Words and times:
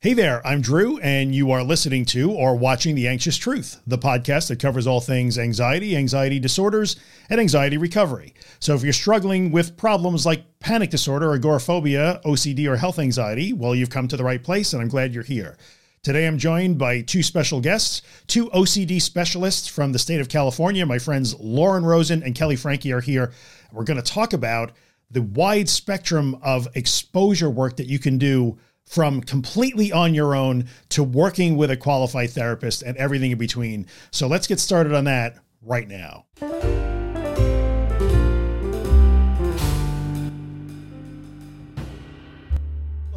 Hey 0.00 0.12
there, 0.12 0.46
I'm 0.46 0.60
Drew, 0.60 0.98
and 0.98 1.34
you 1.34 1.50
are 1.50 1.64
listening 1.64 2.04
to 2.04 2.30
or 2.30 2.54
watching 2.54 2.94
The 2.94 3.08
Anxious 3.08 3.36
Truth, 3.36 3.80
the 3.84 3.98
podcast 3.98 4.46
that 4.46 4.60
covers 4.60 4.86
all 4.86 5.00
things 5.00 5.36
anxiety, 5.36 5.96
anxiety 5.96 6.38
disorders, 6.38 6.94
and 7.28 7.40
anxiety 7.40 7.78
recovery. 7.78 8.32
So 8.60 8.76
if 8.76 8.84
you're 8.84 8.92
struggling 8.92 9.50
with 9.50 9.76
problems 9.76 10.24
like 10.24 10.60
panic 10.60 10.90
disorder, 10.90 11.34
agoraphobia, 11.34 12.20
OCD, 12.24 12.68
or 12.68 12.76
health 12.76 13.00
anxiety, 13.00 13.52
well, 13.52 13.74
you've 13.74 13.90
come 13.90 14.06
to 14.06 14.16
the 14.16 14.22
right 14.22 14.40
place, 14.40 14.72
and 14.72 14.80
I'm 14.80 14.86
glad 14.86 15.12
you're 15.12 15.24
here. 15.24 15.58
Today, 16.04 16.28
I'm 16.28 16.38
joined 16.38 16.78
by 16.78 17.00
two 17.00 17.24
special 17.24 17.60
guests, 17.60 18.02
two 18.28 18.48
OCD 18.50 19.02
specialists 19.02 19.66
from 19.66 19.90
the 19.90 19.98
state 19.98 20.20
of 20.20 20.28
California. 20.28 20.86
My 20.86 21.00
friends 21.00 21.34
Lauren 21.40 21.84
Rosen 21.84 22.22
and 22.22 22.36
Kelley 22.36 22.54
Franke 22.54 22.92
are 22.92 23.00
here. 23.00 23.32
We're 23.72 23.82
going 23.82 24.00
to 24.00 24.12
talk 24.12 24.32
about 24.32 24.70
the 25.10 25.22
wide 25.22 25.68
spectrum 25.68 26.38
of 26.40 26.68
exposure 26.76 27.50
work 27.50 27.78
that 27.78 27.88
you 27.88 27.98
can 27.98 28.16
do 28.16 28.58
from 28.88 29.20
completely 29.20 29.92
on 29.92 30.14
your 30.14 30.34
own 30.34 30.66
to 30.90 31.02
working 31.02 31.56
with 31.56 31.70
a 31.70 31.76
qualified 31.76 32.30
therapist 32.30 32.82
and 32.82 32.96
everything 32.96 33.30
in 33.30 33.38
between. 33.38 33.86
So 34.10 34.26
let's 34.26 34.46
get 34.46 34.58
started 34.58 34.94
on 34.94 35.04
that 35.04 35.36
right 35.62 35.86
now. 35.86 36.97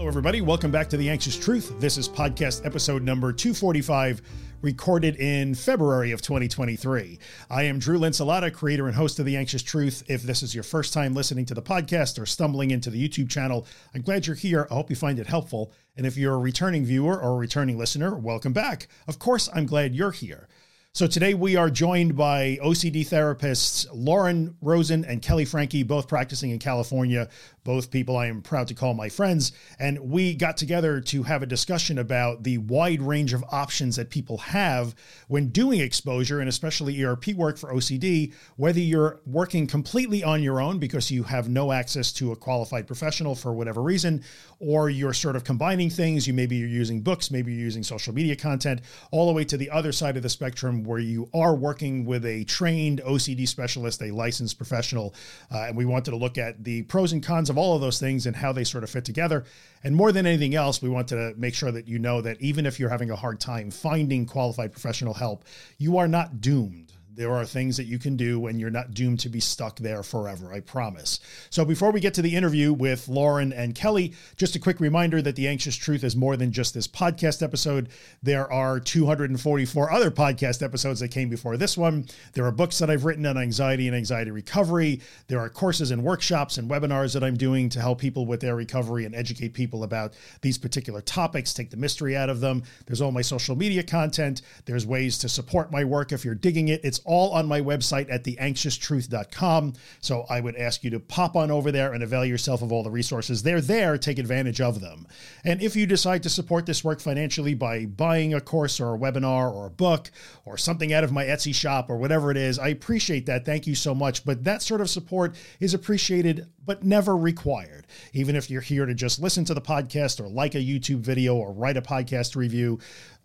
Hello, 0.01 0.09
everybody. 0.09 0.41
Welcome 0.41 0.71
back 0.71 0.89
to 0.89 0.97
The 0.97 1.11
Anxious 1.11 1.37
Truth. 1.37 1.79
This 1.79 1.95
is 1.95 2.09
podcast 2.09 2.65
episode 2.65 3.03
number 3.03 3.31
245 3.31 4.23
recorded 4.63 5.15
in 5.17 5.53
February 5.53 6.11
of 6.11 6.23
2023. 6.23 7.19
I 7.51 7.63
am 7.65 7.77
Drew 7.77 7.99
Linsalata, 7.99 8.51
creator 8.51 8.87
and 8.87 8.95
host 8.95 9.19
of 9.19 9.27
The 9.27 9.37
Anxious 9.37 9.61
Truth. 9.61 10.01
If 10.07 10.23
this 10.23 10.41
is 10.41 10.55
your 10.55 10.63
first 10.63 10.91
time 10.91 11.13
listening 11.13 11.45
to 11.45 11.53
the 11.53 11.61
podcast 11.61 12.19
or 12.19 12.25
stumbling 12.25 12.71
into 12.71 12.89
the 12.89 13.07
YouTube 13.07 13.29
channel, 13.29 13.67
I'm 13.93 14.01
glad 14.01 14.25
you're 14.25 14.35
here. 14.35 14.67
I 14.71 14.73
hope 14.73 14.89
you 14.89 14.95
find 14.95 15.19
it 15.19 15.27
helpful. 15.27 15.71
And 15.95 16.07
if 16.07 16.17
you're 16.17 16.33
a 16.33 16.39
returning 16.39 16.83
viewer 16.83 17.21
or 17.21 17.33
a 17.33 17.37
returning 17.37 17.77
listener, 17.77 18.15
welcome 18.15 18.53
back. 18.53 18.87
Of 19.07 19.19
course, 19.19 19.49
I'm 19.53 19.67
glad 19.67 19.93
you're 19.93 20.09
here. 20.09 20.47
So 20.93 21.07
today 21.07 21.33
we 21.33 21.55
are 21.55 21.69
joined 21.69 22.17
by 22.17 22.59
OCD 22.61 23.07
therapists 23.07 23.87
Lauren 23.93 24.57
Rosen 24.59 25.05
and 25.05 25.21
Kelley 25.21 25.45
Franke, 25.45 25.87
both 25.87 26.09
practicing 26.09 26.51
in 26.51 26.59
California, 26.59 27.29
both 27.63 27.91
people 27.91 28.17
I 28.17 28.25
am 28.25 28.41
proud 28.41 28.67
to 28.67 28.73
call 28.73 28.93
my 28.93 29.07
friends. 29.07 29.53
And 29.79 29.97
we 29.99 30.33
got 30.33 30.57
together 30.57 30.99
to 30.99 31.23
have 31.23 31.43
a 31.43 31.45
discussion 31.45 31.97
about 31.97 32.43
the 32.43 32.57
wide 32.57 33.01
range 33.01 33.31
of 33.31 33.41
options 33.53 33.95
that 33.95 34.09
people 34.09 34.39
have 34.39 34.93
when 35.29 35.47
doing 35.47 35.79
exposure 35.79 36.41
and 36.41 36.49
especially 36.49 37.01
ERP 37.01 37.27
work 37.35 37.57
for 37.57 37.73
OCD, 37.73 38.33
whether 38.57 38.81
you're 38.81 39.21
working 39.25 39.67
completely 39.67 40.25
on 40.25 40.43
your 40.43 40.59
own 40.59 40.77
because 40.77 41.09
you 41.09 41.23
have 41.23 41.47
no 41.47 41.71
access 41.71 42.11
to 42.11 42.33
a 42.33 42.35
qualified 42.35 42.85
professional 42.85 43.33
for 43.33 43.53
whatever 43.53 43.81
reason, 43.81 44.21
or 44.59 44.89
you're 44.89 45.13
sort 45.13 45.37
of 45.37 45.45
combining 45.45 45.89
things. 45.89 46.27
You 46.27 46.33
maybe 46.33 46.57
you're 46.57 46.67
using 46.67 46.99
books, 46.99 47.31
maybe 47.31 47.53
you're 47.53 47.61
using 47.61 47.83
social 47.83 48.13
media 48.13 48.35
content, 48.35 48.81
all 49.11 49.27
the 49.27 49.33
way 49.33 49.45
to 49.45 49.55
the 49.55 49.69
other 49.69 49.93
side 49.93 50.17
of 50.17 50.23
the 50.23 50.29
spectrum 50.29 50.80
where 50.83 50.99
you 50.99 51.29
are 51.33 51.55
working 51.55 52.05
with 52.05 52.25
a 52.25 52.43
trained 52.45 53.01
OCD 53.05 53.47
specialist, 53.47 54.01
a 54.01 54.11
licensed 54.11 54.57
professional. 54.57 55.13
Uh, 55.51 55.65
and 55.67 55.77
we 55.77 55.85
wanted 55.85 56.11
to 56.11 56.17
look 56.17 56.37
at 56.37 56.63
the 56.63 56.83
pros 56.83 57.13
and 57.13 57.23
cons 57.23 57.49
of 57.49 57.57
all 57.57 57.75
of 57.75 57.81
those 57.81 57.99
things 57.99 58.25
and 58.25 58.35
how 58.35 58.51
they 58.51 58.63
sort 58.63 58.83
of 58.83 58.89
fit 58.89 59.05
together. 59.05 59.45
And 59.83 59.95
more 59.95 60.11
than 60.11 60.25
anything 60.25 60.55
else, 60.55 60.81
we 60.81 60.89
want 60.89 61.07
to 61.09 61.33
make 61.37 61.55
sure 61.55 61.71
that 61.71 61.87
you 61.87 61.99
know 61.99 62.21
that 62.21 62.39
even 62.41 62.65
if 62.65 62.79
you're 62.79 62.89
having 62.89 63.11
a 63.11 63.15
hard 63.15 63.39
time 63.39 63.71
finding 63.71 64.25
qualified 64.25 64.71
professional 64.71 65.13
help, 65.13 65.43
you 65.77 65.97
are 65.97 66.07
not 66.07 66.41
doomed 66.41 66.91
there 67.13 67.33
are 67.33 67.45
things 67.45 67.75
that 67.77 67.85
you 67.85 67.99
can 67.99 68.15
do 68.15 68.47
and 68.47 68.59
you're 68.59 68.69
not 68.69 68.93
doomed 68.93 69.19
to 69.19 69.29
be 69.29 69.41
stuck 69.41 69.77
there 69.79 70.01
forever. 70.01 70.53
I 70.53 70.61
promise. 70.61 71.19
So 71.49 71.65
before 71.65 71.91
we 71.91 71.99
get 71.99 72.13
to 72.13 72.21
the 72.21 72.35
interview 72.35 72.71
with 72.71 73.09
Lauren 73.09 73.51
and 73.51 73.75
Kelley, 73.75 74.13
just 74.37 74.55
a 74.55 74.59
quick 74.59 74.79
reminder 74.79 75.21
that 75.21 75.35
the 75.35 75.47
anxious 75.47 75.75
truth 75.75 76.05
is 76.05 76.15
more 76.15 76.37
than 76.37 76.51
just 76.51 76.73
this 76.73 76.87
podcast 76.87 77.43
episode. 77.43 77.89
There 78.23 78.51
are 78.51 78.79
244 78.79 79.91
other 79.91 80.09
podcast 80.09 80.63
episodes 80.63 81.01
that 81.01 81.09
came 81.09 81.27
before 81.27 81.57
this 81.57 81.77
one. 81.77 82.05
There 82.33 82.45
are 82.45 82.51
books 82.51 82.79
that 82.79 82.89
I've 82.89 83.03
written 83.03 83.25
on 83.25 83.37
anxiety 83.37 83.87
and 83.87 83.95
anxiety 83.95 84.31
recovery. 84.31 85.01
There 85.27 85.39
are 85.39 85.49
courses 85.49 85.91
and 85.91 86.03
workshops 86.03 86.57
and 86.57 86.69
webinars 86.69 87.13
that 87.13 87.23
I'm 87.23 87.35
doing 87.35 87.67
to 87.69 87.81
help 87.81 87.99
people 87.99 88.25
with 88.25 88.39
their 88.39 88.55
recovery 88.55 89.03
and 89.03 89.13
educate 89.13 89.53
people 89.53 89.83
about 89.83 90.13
these 90.41 90.57
particular 90.57 91.01
topics, 91.01 91.53
take 91.53 91.71
the 91.71 91.77
mystery 91.77 92.15
out 92.15 92.29
of 92.29 92.39
them. 92.39 92.63
There's 92.85 93.01
all 93.01 93.11
my 93.11 93.21
social 93.21 93.57
media 93.57 93.83
content. 93.83 94.41
There's 94.65 94.85
ways 94.85 95.17
to 95.19 95.29
support 95.29 95.71
my 95.71 95.83
work 95.83 96.13
if 96.13 96.23
you're 96.23 96.35
digging 96.35 96.69
it. 96.69 96.81
It's 96.85 97.00
all 97.05 97.31
on 97.31 97.47
my 97.47 97.61
website 97.61 98.11
at 98.11 98.23
theanxioustruth.com. 98.23 99.73
So 99.99 100.25
I 100.29 100.39
would 100.39 100.55
ask 100.55 100.83
you 100.83 100.89
to 100.91 100.99
pop 100.99 101.35
on 101.35 101.51
over 101.51 101.71
there 101.71 101.93
and 101.93 102.03
avail 102.03 102.25
yourself 102.25 102.61
of 102.61 102.71
all 102.71 102.83
the 102.83 102.89
resources. 102.89 103.43
They're 103.43 103.61
there, 103.61 103.97
take 103.97 104.19
advantage 104.19 104.61
of 104.61 104.81
them. 104.81 105.07
And 105.43 105.61
if 105.61 105.75
you 105.75 105.85
decide 105.85 106.23
to 106.23 106.29
support 106.29 106.65
this 106.65 106.83
work 106.83 106.99
financially 106.99 107.53
by 107.53 107.85
buying 107.85 108.33
a 108.33 108.41
course 108.41 108.79
or 108.79 108.95
a 108.95 108.97
webinar 108.97 109.51
or 109.53 109.67
a 109.67 109.71
book 109.71 110.11
or 110.45 110.57
something 110.57 110.93
out 110.93 111.03
of 111.03 111.11
my 111.11 111.25
Etsy 111.25 111.53
shop 111.53 111.89
or 111.89 111.97
whatever 111.97 112.31
it 112.31 112.37
is, 112.37 112.59
I 112.59 112.69
appreciate 112.69 113.25
that. 113.27 113.45
Thank 113.45 113.67
you 113.67 113.75
so 113.75 113.93
much. 113.93 114.25
But 114.25 114.43
that 114.43 114.61
sort 114.61 114.81
of 114.81 114.89
support 114.89 115.35
is 115.59 115.73
appreciated, 115.73 116.47
but 116.65 116.83
never 116.83 117.17
required. 117.17 117.87
Even 118.13 118.35
if 118.35 118.49
you're 118.49 118.61
here 118.61 118.85
to 118.85 118.93
just 118.93 119.19
listen 119.19 119.45
to 119.45 119.53
the 119.53 119.61
podcast 119.61 120.19
or 120.19 120.27
like 120.27 120.55
a 120.55 120.59
YouTube 120.59 120.99
video 120.99 121.35
or 121.35 121.51
write 121.51 121.77
a 121.77 121.81
podcast 121.81 122.35
review, 122.35 122.79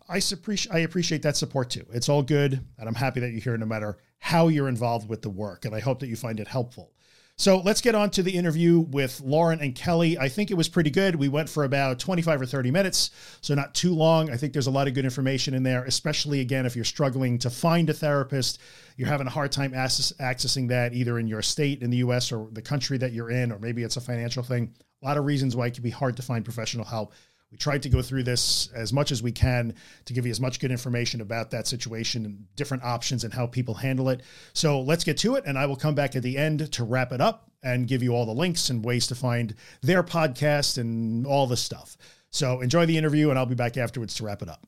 I 0.09 0.21
appreciate 0.31 0.73
I 0.73 0.79
appreciate 0.79 1.21
that 1.23 1.37
support 1.37 1.69
too. 1.69 1.85
It's 1.91 2.09
all 2.09 2.23
good, 2.23 2.65
and 2.77 2.87
I'm 2.87 2.95
happy 2.95 3.19
that 3.19 3.31
you're 3.31 3.41
here 3.41 3.57
no 3.57 3.65
matter 3.65 3.97
how 4.19 4.47
you're 4.47 4.69
involved 4.69 5.09
with 5.09 5.21
the 5.21 5.29
work, 5.29 5.65
and 5.65 5.75
I 5.75 5.79
hope 5.79 5.99
that 5.99 6.07
you 6.07 6.15
find 6.15 6.39
it 6.39 6.47
helpful. 6.47 6.93
So 7.39 7.59
let's 7.59 7.81
get 7.81 7.93
on 7.93 8.09
to 8.11 8.23
the 8.23 8.31
interview 8.31 8.79
with 8.79 9.21
Lauren 9.21 9.59
and 9.59 9.75
Kelley. 9.75 10.17
I 10.17 10.27
think 10.27 10.49
it 10.49 10.55
was 10.55 10.67
pretty 10.67 10.89
good. 10.89 11.15
We 11.15 11.27
went 11.27 11.47
for 11.47 11.65
about 11.65 11.99
25 11.99 12.41
or 12.41 12.47
30 12.47 12.71
minutes, 12.71 13.11
so 13.41 13.53
not 13.53 13.75
too 13.75 13.93
long. 13.93 14.31
I 14.31 14.37
think 14.37 14.53
there's 14.53 14.65
a 14.65 14.71
lot 14.71 14.87
of 14.87 14.95
good 14.95 15.05
information 15.05 15.53
in 15.53 15.61
there, 15.61 15.83
especially 15.83 16.39
again, 16.39 16.65
if 16.65 16.75
you're 16.75 16.83
struggling 16.83 17.37
to 17.39 17.51
find 17.51 17.91
a 17.91 17.93
therapist, 17.93 18.59
you're 18.95 19.07
having 19.07 19.27
a 19.27 19.29
hard 19.29 19.51
time 19.51 19.75
access, 19.75 20.11
accessing 20.19 20.67
that 20.69 20.95
either 20.95 21.19
in 21.19 21.27
your 21.27 21.43
state 21.43 21.83
in 21.83 21.91
the 21.91 21.97
US 21.97 22.31
or 22.31 22.47
the 22.53 22.61
country 22.61 22.97
that 22.97 23.13
you're 23.13 23.29
in, 23.29 23.51
or 23.51 23.59
maybe 23.59 23.83
it's 23.83 23.97
a 23.97 24.01
financial 24.01 24.41
thing. 24.41 24.73
A 25.03 25.05
lot 25.05 25.17
of 25.17 25.25
reasons 25.25 25.55
why 25.55 25.67
it 25.67 25.75
can 25.75 25.83
be 25.83 25.91
hard 25.91 26.15
to 26.17 26.23
find 26.23 26.43
professional 26.43 26.85
help. 26.85 27.13
We 27.51 27.57
tried 27.57 27.83
to 27.83 27.89
go 27.89 28.01
through 28.01 28.23
this 28.23 28.69
as 28.75 28.91
much 28.91 29.11
as 29.11 29.23
we 29.23 29.31
can 29.31 29.73
to 30.05 30.13
give 30.13 30.25
you 30.25 30.31
as 30.31 30.41
much 30.41 30.59
good 30.59 30.71
information 30.71 31.21
about 31.21 31.51
that 31.51 31.65
situation 31.65 32.25
and 32.25 32.55
different 32.55 32.83
options 32.83 33.23
and 33.23 33.33
how 33.33 33.47
people 33.47 33.75
handle 33.75 34.09
it. 34.09 34.21
So 34.53 34.81
let's 34.81 35.05
get 35.05 35.17
to 35.19 35.35
it. 35.35 35.45
And 35.45 35.57
I 35.57 35.65
will 35.65 35.77
come 35.77 35.95
back 35.95 36.15
at 36.15 36.23
the 36.23 36.37
end 36.37 36.71
to 36.73 36.83
wrap 36.83 37.13
it 37.13 37.21
up 37.21 37.49
and 37.63 37.87
give 37.87 38.03
you 38.03 38.13
all 38.13 38.25
the 38.25 38.33
links 38.33 38.69
and 38.69 38.83
ways 38.83 39.07
to 39.07 39.15
find 39.15 39.55
their 39.81 40.03
podcast 40.03 40.77
and 40.77 41.25
all 41.25 41.47
the 41.47 41.57
stuff. 41.57 41.97
So 42.29 42.59
enjoy 42.59 42.85
the 42.85 42.97
interview, 42.97 43.29
and 43.29 43.39
I'll 43.39 43.45
be 43.45 43.55
back 43.55 43.77
afterwards 43.77 44.15
to 44.15 44.25
wrap 44.25 44.41
it 44.41 44.49
up. 44.49 44.67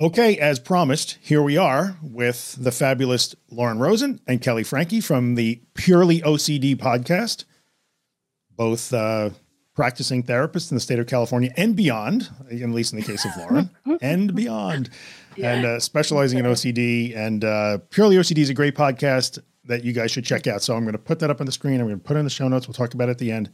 Okay, 0.00 0.38
as 0.38 0.58
promised, 0.58 1.18
here 1.20 1.42
we 1.42 1.56
are 1.56 1.96
with 2.02 2.56
the 2.58 2.72
fabulous 2.72 3.34
Lauren 3.50 3.78
Rosen 3.78 4.20
and 4.26 4.40
Kelley 4.40 4.62
Franke 4.62 5.02
from 5.02 5.34
the 5.34 5.60
Purely 5.74 6.22
OCD 6.22 6.76
podcast. 6.76 7.44
Both 8.56 8.94
uh, 8.94 9.30
practicing 9.80 10.22
therapists 10.22 10.70
in 10.70 10.74
the 10.74 10.80
state 10.80 10.98
of 10.98 11.06
California 11.06 11.50
and 11.56 11.74
beyond, 11.74 12.28
at 12.50 12.68
least 12.68 12.92
in 12.92 13.00
the 13.00 13.06
case 13.06 13.24
of 13.24 13.34
Lauren, 13.38 13.70
and 14.02 14.34
beyond, 14.34 14.90
yeah. 15.36 15.54
and 15.54 15.64
uh, 15.64 15.80
specializing 15.80 16.38
in 16.38 16.44
OCD. 16.44 17.16
And 17.16 17.42
uh, 17.42 17.78
Purely 17.88 18.16
OCD 18.16 18.40
is 18.40 18.50
a 18.50 18.54
great 18.54 18.74
podcast 18.74 19.38
that 19.64 19.82
you 19.82 19.94
guys 19.94 20.10
should 20.10 20.26
check 20.26 20.46
out. 20.46 20.62
So 20.62 20.76
I'm 20.76 20.82
going 20.82 20.92
to 20.92 20.98
put 20.98 21.18
that 21.20 21.30
up 21.30 21.40
on 21.40 21.46
the 21.46 21.52
screen. 21.52 21.80
I'm 21.80 21.86
going 21.86 21.98
to 21.98 22.04
put 22.04 22.18
it 22.18 22.20
in 22.20 22.26
the 22.26 22.30
show 22.30 22.46
notes. 22.46 22.68
We'll 22.68 22.74
talk 22.74 22.92
about 22.92 23.08
it 23.08 23.12
at 23.12 23.18
the 23.18 23.32
end. 23.32 23.50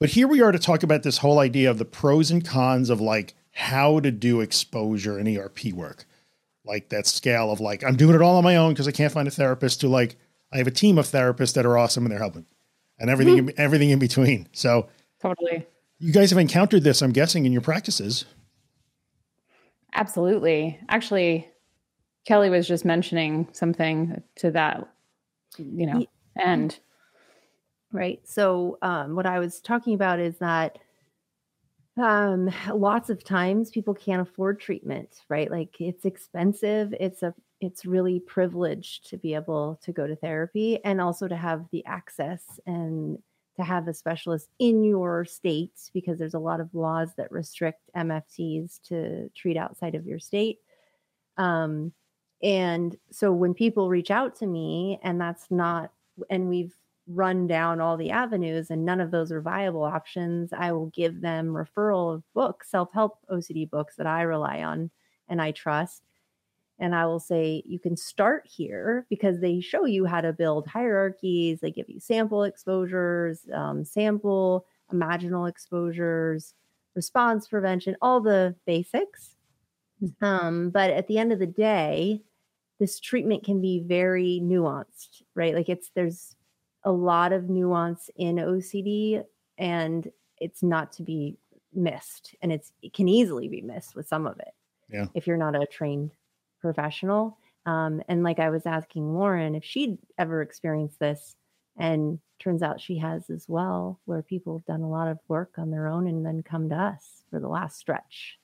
But 0.00 0.08
here 0.08 0.26
we 0.26 0.40
are 0.40 0.52
to 0.52 0.58
talk 0.58 0.82
about 0.82 1.02
this 1.02 1.18
whole 1.18 1.38
idea 1.38 1.70
of 1.70 1.76
the 1.76 1.84
pros 1.84 2.30
and 2.30 2.42
cons 2.42 2.88
of 2.88 3.02
like 3.02 3.34
how 3.50 4.00
to 4.00 4.10
do 4.10 4.40
exposure 4.40 5.18
and 5.18 5.28
ERP 5.28 5.74
work. 5.74 6.06
Like 6.64 6.88
that 6.88 7.06
scale 7.06 7.52
of 7.52 7.60
like, 7.60 7.84
I'm 7.84 7.96
doing 7.96 8.14
it 8.14 8.22
all 8.22 8.36
on 8.36 8.44
my 8.44 8.56
own 8.56 8.72
because 8.72 8.88
I 8.88 8.92
can't 8.92 9.12
find 9.12 9.28
a 9.28 9.30
therapist 9.30 9.82
to 9.82 9.88
like, 9.88 10.16
I 10.50 10.56
have 10.56 10.66
a 10.66 10.70
team 10.70 10.96
of 10.96 11.04
therapists 11.04 11.52
that 11.52 11.66
are 11.66 11.76
awesome 11.76 12.06
and 12.06 12.10
they're 12.10 12.18
helping 12.18 12.46
and 12.98 13.10
everything, 13.10 13.36
mm-hmm. 13.36 13.60
everything 13.60 13.90
in 13.90 13.98
between. 13.98 14.48
So 14.54 14.88
Totally. 15.20 15.66
You 15.98 16.12
guys 16.12 16.30
have 16.30 16.38
encountered 16.38 16.84
this, 16.84 17.02
I'm 17.02 17.12
guessing, 17.12 17.44
in 17.44 17.52
your 17.52 17.60
practices. 17.60 18.24
Absolutely. 19.94 20.78
Actually, 20.88 21.48
Kelley 22.24 22.50
was 22.50 22.68
just 22.68 22.84
mentioning 22.84 23.48
something 23.52 24.22
to 24.36 24.50
that, 24.52 24.88
you 25.56 25.86
know, 25.86 26.06
and 26.36 26.78
right. 27.90 28.20
So, 28.24 28.78
um, 28.82 29.16
what 29.16 29.26
I 29.26 29.38
was 29.38 29.60
talking 29.60 29.94
about 29.94 30.20
is 30.20 30.38
that 30.38 30.78
um, 31.96 32.50
lots 32.72 33.10
of 33.10 33.24
times 33.24 33.70
people 33.70 33.94
can't 33.94 34.22
afford 34.22 34.60
treatment, 34.60 35.22
right? 35.28 35.50
Like 35.50 35.80
it's 35.80 36.04
expensive. 36.04 36.94
It's 37.00 37.22
a 37.22 37.34
it's 37.60 37.84
really 37.84 38.20
privileged 38.20 39.08
to 39.10 39.16
be 39.16 39.34
able 39.34 39.80
to 39.82 39.92
go 39.92 40.06
to 40.06 40.14
therapy 40.14 40.78
and 40.84 41.00
also 41.00 41.26
to 41.26 41.36
have 41.36 41.66
the 41.72 41.84
access 41.86 42.60
and 42.66 43.18
to 43.58 43.64
have 43.64 43.88
a 43.88 43.94
specialist 43.94 44.48
in 44.60 44.84
your 44.84 45.24
state 45.24 45.90
because 45.92 46.16
there's 46.18 46.34
a 46.34 46.38
lot 46.38 46.60
of 46.60 46.72
laws 46.74 47.10
that 47.16 47.30
restrict 47.32 47.80
MFTs 47.96 48.80
to 48.84 49.28
treat 49.30 49.56
outside 49.56 49.96
of 49.96 50.06
your 50.06 50.20
state. 50.20 50.58
Um, 51.36 51.92
and 52.40 52.96
so 53.10 53.32
when 53.32 53.54
people 53.54 53.88
reach 53.88 54.12
out 54.12 54.36
to 54.36 54.46
me, 54.46 55.00
and 55.02 55.20
that's 55.20 55.50
not, 55.50 55.90
and 56.30 56.48
we've 56.48 56.72
run 57.08 57.48
down 57.48 57.80
all 57.80 57.96
the 57.96 58.10
avenues 58.10 58.70
and 58.70 58.84
none 58.84 59.00
of 59.00 59.10
those 59.10 59.32
are 59.32 59.40
viable 59.40 59.82
options, 59.82 60.52
I 60.52 60.70
will 60.70 60.86
give 60.86 61.20
them 61.20 61.48
referral 61.48 62.14
of 62.14 62.22
books, 62.34 62.70
self 62.70 62.90
help 62.92 63.18
OCD 63.28 63.68
books 63.68 63.96
that 63.96 64.06
I 64.06 64.22
rely 64.22 64.62
on 64.62 64.90
and 65.28 65.42
I 65.42 65.50
trust. 65.50 66.02
And 66.80 66.94
I 66.94 67.06
will 67.06 67.20
say, 67.20 67.62
you 67.66 67.78
can 67.78 67.96
start 67.96 68.46
here 68.46 69.06
because 69.10 69.40
they 69.40 69.60
show 69.60 69.84
you 69.84 70.04
how 70.04 70.20
to 70.20 70.32
build 70.32 70.66
hierarchies. 70.66 71.60
They 71.60 71.72
give 71.72 71.88
you 71.88 71.98
sample 71.98 72.44
exposures, 72.44 73.40
um, 73.52 73.84
sample 73.84 74.64
imaginal 74.92 75.48
exposures, 75.48 76.54
response 76.94 77.48
prevention, 77.48 77.96
all 78.00 78.20
the 78.20 78.54
basics. 78.66 79.36
Hmm. 80.00 80.24
Um, 80.24 80.70
but 80.70 80.90
at 80.90 81.08
the 81.08 81.18
end 81.18 81.32
of 81.32 81.38
the 81.38 81.46
day, 81.46 82.22
this 82.78 83.00
treatment 83.00 83.44
can 83.44 83.60
be 83.60 83.80
very 83.80 84.40
nuanced, 84.42 85.22
right? 85.34 85.54
Like 85.54 85.68
it's 85.68 85.90
there's 85.94 86.36
a 86.84 86.92
lot 86.92 87.32
of 87.32 87.50
nuance 87.50 88.08
in 88.16 88.36
OCD 88.36 89.24
and 89.58 90.10
it's 90.38 90.62
not 90.62 90.92
to 90.92 91.02
be 91.02 91.36
missed 91.74 92.34
and 92.40 92.52
it's 92.52 92.72
it 92.82 92.94
can 92.94 93.08
easily 93.08 93.48
be 93.48 93.60
missed 93.60 93.96
with 93.96 94.06
some 94.06 94.26
of 94.26 94.38
it. 94.38 94.54
Yeah. 94.88 95.06
If 95.14 95.26
you're 95.26 95.36
not 95.36 95.60
a 95.60 95.66
trained 95.66 96.12
professional. 96.60 97.38
Um, 97.66 98.02
and 98.08 98.22
like 98.22 98.38
I 98.38 98.50
was 98.50 98.66
asking 98.66 99.14
Lauren 99.14 99.54
if 99.54 99.64
she'd 99.64 99.98
ever 100.18 100.42
experienced 100.42 100.98
this 100.98 101.36
and 101.78 102.18
turns 102.38 102.62
out 102.62 102.80
she 102.80 102.98
has 102.98 103.30
as 103.30 103.46
well, 103.48 104.00
where 104.04 104.22
people 104.22 104.56
have 104.56 104.64
done 104.64 104.82
a 104.82 104.90
lot 104.90 105.08
of 105.08 105.18
work 105.28 105.54
on 105.58 105.70
their 105.70 105.86
own 105.86 106.06
and 106.06 106.24
then 106.24 106.42
come 106.42 106.68
to 106.70 106.76
us 106.76 107.24
for 107.30 107.40
the 107.40 107.48
last 107.48 107.78
stretch. 107.78 108.38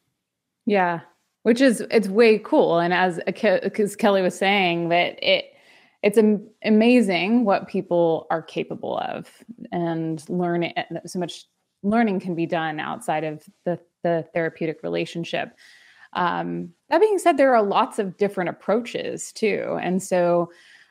Yeah, 0.67 1.01
which 1.43 1.61
is 1.61 1.81
it's 1.91 2.09
way 2.09 2.39
cool. 2.39 2.79
And 2.79 2.93
as 2.93 3.21
because 3.27 3.97
Kelley 3.97 4.23
was 4.23 4.37
saying 4.37 4.89
that 4.91 5.19
it 5.23 5.47
it's 6.03 6.19
amazing 6.65 7.47
what 7.47 7.67
people 7.67 8.27
are 8.31 8.43
capable 8.43 8.99
of 8.99 9.27
and 9.73 10.23
learning 10.29 10.75
so 11.07 11.19
much 11.19 11.47
learning 11.83 12.21
can 12.21 12.35
be 12.35 12.47
done 12.47 12.79
outside 12.79 13.25
of 13.25 13.43
the 13.65 13.79
the 14.03 14.27
therapeutic 14.35 14.83
relationship 14.83 15.57
um, 16.15 16.73
that 16.89 17.01
being 17.01 17.19
said 17.19 17.37
there 17.37 17.55
are 17.55 17.63
lots 17.63 17.99
of 17.99 18.17
different 18.17 18.51
approaches 18.51 19.33
too 19.33 19.79
and 19.83 20.03
so 20.03 20.51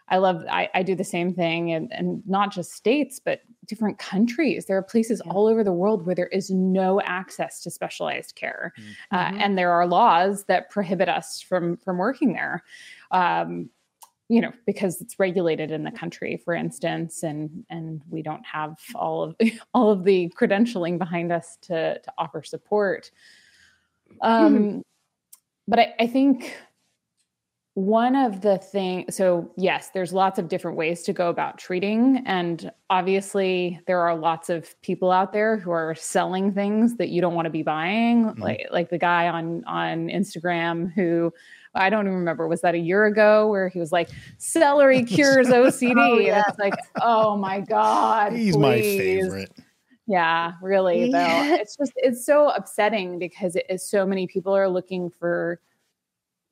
i 0.09 0.17
love 0.17 0.43
i, 0.49 0.69
I 0.73 0.83
do 0.83 0.95
the 0.95 1.03
same 1.03 1.33
thing 1.33 1.71
and, 1.71 1.91
and 1.93 2.21
not 2.27 2.51
just 2.51 2.73
states 2.73 3.19
but 3.23 3.41
different 3.65 3.99
countries 3.99 4.65
there 4.65 4.77
are 4.77 4.83
places 4.83 5.21
yeah. 5.25 5.31
all 5.31 5.47
over 5.47 5.63
the 5.63 5.73
world 5.73 6.05
where 6.05 6.15
there 6.15 6.27
is 6.27 6.49
no 6.49 7.01
access 7.01 7.61
to 7.61 7.71
specialized 7.71 8.35
care 8.35 8.73
uh, 9.11 9.17
mm-hmm. 9.17 9.37
uh, 9.37 9.43
and 9.43 9.57
there 9.57 9.71
are 9.71 9.87
laws 9.87 10.45
that 10.45 10.69
prohibit 10.69 11.09
us 11.09 11.41
from 11.41 11.77
from 11.77 11.97
working 11.97 12.33
there 12.33 12.63
um, 13.11 13.69
you 14.29 14.41
know 14.41 14.51
because 14.65 15.01
it's 15.01 15.19
regulated 15.19 15.71
in 15.71 15.83
the 15.83 15.91
country 15.91 16.41
for 16.43 16.53
instance 16.53 17.23
and 17.23 17.65
and 17.69 18.01
we 18.09 18.21
don't 18.21 18.45
have 18.45 18.75
all 18.95 19.23
of 19.23 19.35
all 19.73 19.91
of 19.91 20.03
the 20.03 20.33
credentialing 20.37 20.97
behind 20.97 21.31
us 21.31 21.57
to 21.61 21.99
to 21.99 22.13
offer 22.17 22.41
support 22.41 23.11
um 24.21 24.53
mm-hmm. 24.53 24.79
But 25.67 25.79
I, 25.79 25.93
I 25.99 26.07
think 26.07 26.55
one 27.75 28.15
of 28.15 28.41
the 28.41 28.59
things 28.59 29.15
so 29.15 29.51
yes 29.57 29.89
there's 29.95 30.13
lots 30.13 30.37
of 30.37 30.47
different 30.47 30.77
ways 30.77 31.01
to 31.01 31.11
go 31.11 31.29
about 31.29 31.57
treating 31.57 32.21
and 32.27 32.71
obviously 32.91 33.79
there 33.87 33.99
are 33.99 34.15
lots 34.15 34.49
of 34.49 34.79
people 34.83 35.11
out 35.11 35.33
there 35.33 35.57
who 35.57 35.71
are 35.71 35.95
selling 35.95 36.53
things 36.53 36.97
that 36.97 37.09
you 37.09 37.19
don't 37.19 37.33
want 37.33 37.47
to 37.47 37.49
be 37.49 37.63
buying 37.63 38.25
mm-hmm. 38.25 38.41
like 38.43 38.67
like 38.71 38.89
the 38.91 38.97
guy 38.97 39.27
on 39.27 39.63
on 39.65 40.07
instagram 40.07 40.93
who 40.93 41.33
I 41.75 41.89
don't 41.89 42.05
even 42.05 42.19
remember. 42.19 42.47
Was 42.47 42.61
that 42.61 42.75
a 42.75 42.79
year 42.79 43.05
ago 43.05 43.47
where 43.47 43.67
he 43.67 43.79
was 43.79 43.91
like, 43.91 44.09
celery 44.37 45.03
cures 45.03 45.47
OCD? 45.49 45.95
oh, 45.97 46.19
yeah. 46.19 46.37
And 46.37 46.45
it's 46.49 46.59
like, 46.59 46.75
oh 47.01 47.35
my 47.35 47.61
God. 47.61 48.33
He's 48.33 48.55
please. 48.55 48.59
my 48.59 48.79
favorite. 48.79 49.51
Yeah, 50.07 50.53
really 50.61 51.09
yeah. 51.09 51.47
though. 51.47 51.55
It's 51.55 51.77
just 51.77 51.93
it's 51.95 52.25
so 52.25 52.49
upsetting 52.49 53.19
because 53.19 53.55
it 53.55 53.65
is 53.69 53.87
so 53.87 54.05
many 54.05 54.27
people 54.27 54.55
are 54.55 54.69
looking 54.69 55.09
for 55.09 55.59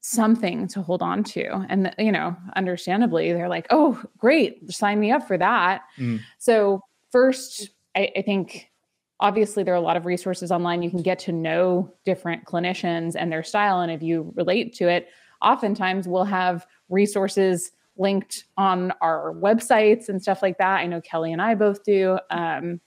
something 0.01 0.67
to 0.69 0.81
hold 0.81 1.01
on 1.01 1.23
to. 1.23 1.65
And 1.69 1.93
you 1.97 2.11
know, 2.11 2.35
understandably, 2.55 3.33
they're 3.33 3.49
like, 3.49 3.67
oh, 3.69 4.01
great, 4.17 4.71
sign 4.71 4.99
me 4.99 5.11
up 5.11 5.27
for 5.27 5.37
that. 5.37 5.81
Mm. 5.97 6.21
So 6.37 6.81
first, 7.11 7.69
I, 7.95 8.11
I 8.15 8.21
think 8.21 8.71
obviously 9.19 9.63
there 9.63 9.73
are 9.73 9.77
a 9.77 9.81
lot 9.81 9.95
of 9.95 10.05
resources 10.05 10.51
online 10.51 10.81
you 10.81 10.89
can 10.89 11.03
get 11.03 11.19
to 11.19 11.31
know 11.31 11.93
different 12.05 12.43
clinicians 12.45 13.15
and 13.15 13.31
their 13.31 13.43
style 13.43 13.79
and 13.81 13.91
if 13.91 14.01
you 14.01 14.33
relate 14.35 14.73
to 14.73 14.89
it 14.89 15.09
oftentimes 15.43 16.07
we'll 16.07 16.23
have 16.23 16.65
resources 16.89 17.71
linked 17.97 18.45
on 18.57 18.91
our 18.99 19.33
websites 19.35 20.09
and 20.09 20.21
stuff 20.21 20.41
like 20.41 20.57
that 20.57 20.79
i 20.79 20.87
know 20.87 20.99
kelley 21.01 21.31
and 21.31 21.41
i 21.41 21.53
both 21.53 21.83
do 21.83 22.17
um, 22.31 22.81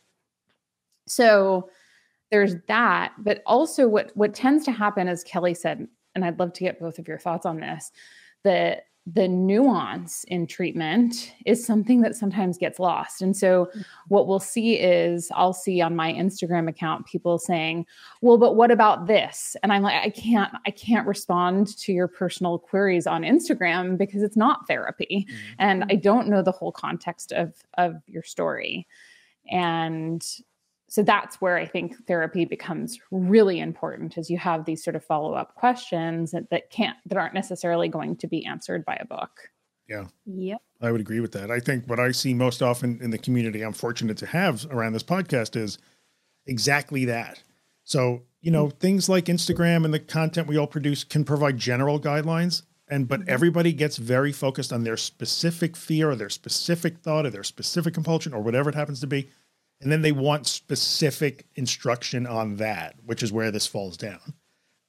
so 1.06 1.68
there's 2.30 2.56
that 2.68 3.12
but 3.18 3.42
also 3.46 3.88
what 3.88 4.10
what 4.14 4.34
tends 4.34 4.64
to 4.64 4.72
happen 4.72 5.08
as 5.08 5.24
kelley 5.24 5.54
said 5.54 5.86
and 6.14 6.24
i'd 6.24 6.38
love 6.38 6.52
to 6.52 6.64
get 6.64 6.80
both 6.80 6.98
of 6.98 7.08
your 7.08 7.18
thoughts 7.18 7.46
on 7.46 7.60
this 7.60 7.92
that 8.42 8.84
the 9.06 9.28
nuance 9.28 10.24
in 10.24 10.46
treatment 10.46 11.34
is 11.44 11.64
something 11.64 12.00
that 12.00 12.16
sometimes 12.16 12.56
gets 12.56 12.78
lost. 12.78 13.20
And 13.20 13.36
so, 13.36 13.66
mm-hmm. 13.66 13.80
what 14.08 14.26
we'll 14.26 14.40
see 14.40 14.78
is 14.78 15.30
I'll 15.34 15.52
see 15.52 15.82
on 15.82 15.94
my 15.94 16.10
Instagram 16.12 16.70
account 16.70 17.04
people 17.04 17.38
saying, 17.38 17.84
"Well, 18.22 18.38
but 18.38 18.56
what 18.56 18.70
about 18.70 19.06
this?" 19.06 19.56
And 19.62 19.72
I'm 19.72 19.82
like, 19.82 20.02
"I 20.02 20.08
can't 20.08 20.50
I 20.66 20.70
can't 20.70 21.06
respond 21.06 21.76
to 21.78 21.92
your 21.92 22.08
personal 22.08 22.58
queries 22.58 23.06
on 23.06 23.22
Instagram 23.22 23.98
because 23.98 24.22
it's 24.22 24.38
not 24.38 24.66
therapy 24.66 25.26
mm-hmm. 25.28 25.54
and 25.58 25.84
I 25.90 25.96
don't 25.96 26.28
know 26.28 26.42
the 26.42 26.52
whole 26.52 26.72
context 26.72 27.32
of 27.32 27.54
of 27.76 27.96
your 28.06 28.22
story." 28.22 28.86
And 29.50 30.24
so 30.94 31.02
that's 31.02 31.40
where 31.40 31.56
I 31.56 31.66
think 31.66 31.96
therapy 32.06 32.44
becomes 32.44 33.00
really 33.10 33.58
important 33.58 34.16
as 34.16 34.30
you 34.30 34.38
have 34.38 34.64
these 34.64 34.84
sort 34.84 34.94
of 34.94 35.04
follow-up 35.04 35.56
questions 35.56 36.30
that, 36.30 36.50
that 36.50 36.70
can't 36.70 36.96
that 37.06 37.18
aren't 37.18 37.34
necessarily 37.34 37.88
going 37.88 38.14
to 38.18 38.28
be 38.28 38.46
answered 38.46 38.84
by 38.84 38.96
a 39.00 39.04
book. 39.04 39.50
Yeah. 39.88 40.04
Yep. 40.24 40.62
I 40.80 40.92
would 40.92 41.00
agree 41.00 41.18
with 41.18 41.32
that. 41.32 41.50
I 41.50 41.58
think 41.58 41.88
what 41.88 41.98
I 41.98 42.12
see 42.12 42.32
most 42.32 42.62
often 42.62 43.00
in 43.02 43.10
the 43.10 43.18
community 43.18 43.62
I'm 43.62 43.72
fortunate 43.72 44.18
to 44.18 44.26
have 44.26 44.68
around 44.70 44.92
this 44.92 45.02
podcast 45.02 45.56
is 45.56 45.78
exactly 46.46 47.04
that. 47.06 47.42
So, 47.82 48.22
you 48.40 48.52
know, 48.52 48.68
mm-hmm. 48.68 48.78
things 48.78 49.08
like 49.08 49.24
Instagram 49.24 49.84
and 49.84 49.92
the 49.92 49.98
content 49.98 50.46
we 50.46 50.56
all 50.56 50.68
produce 50.68 51.02
can 51.02 51.24
provide 51.24 51.58
general 51.58 51.98
guidelines 51.98 52.62
and 52.86 53.08
but 53.08 53.22
mm-hmm. 53.22 53.30
everybody 53.30 53.72
gets 53.72 53.96
very 53.96 54.30
focused 54.30 54.72
on 54.72 54.84
their 54.84 54.96
specific 54.96 55.76
fear 55.76 56.10
or 56.10 56.14
their 56.14 56.30
specific 56.30 56.98
thought 56.98 57.26
or 57.26 57.30
their 57.30 57.42
specific 57.42 57.94
compulsion 57.94 58.32
or 58.32 58.40
whatever 58.40 58.70
it 58.70 58.76
happens 58.76 59.00
to 59.00 59.08
be 59.08 59.28
and 59.80 59.90
then 59.92 60.02
they 60.02 60.12
want 60.12 60.46
specific 60.46 61.46
instruction 61.54 62.26
on 62.26 62.56
that, 62.56 62.96
which 63.04 63.22
is 63.22 63.32
where 63.32 63.50
this 63.50 63.66
falls 63.66 63.96
down 63.96 64.34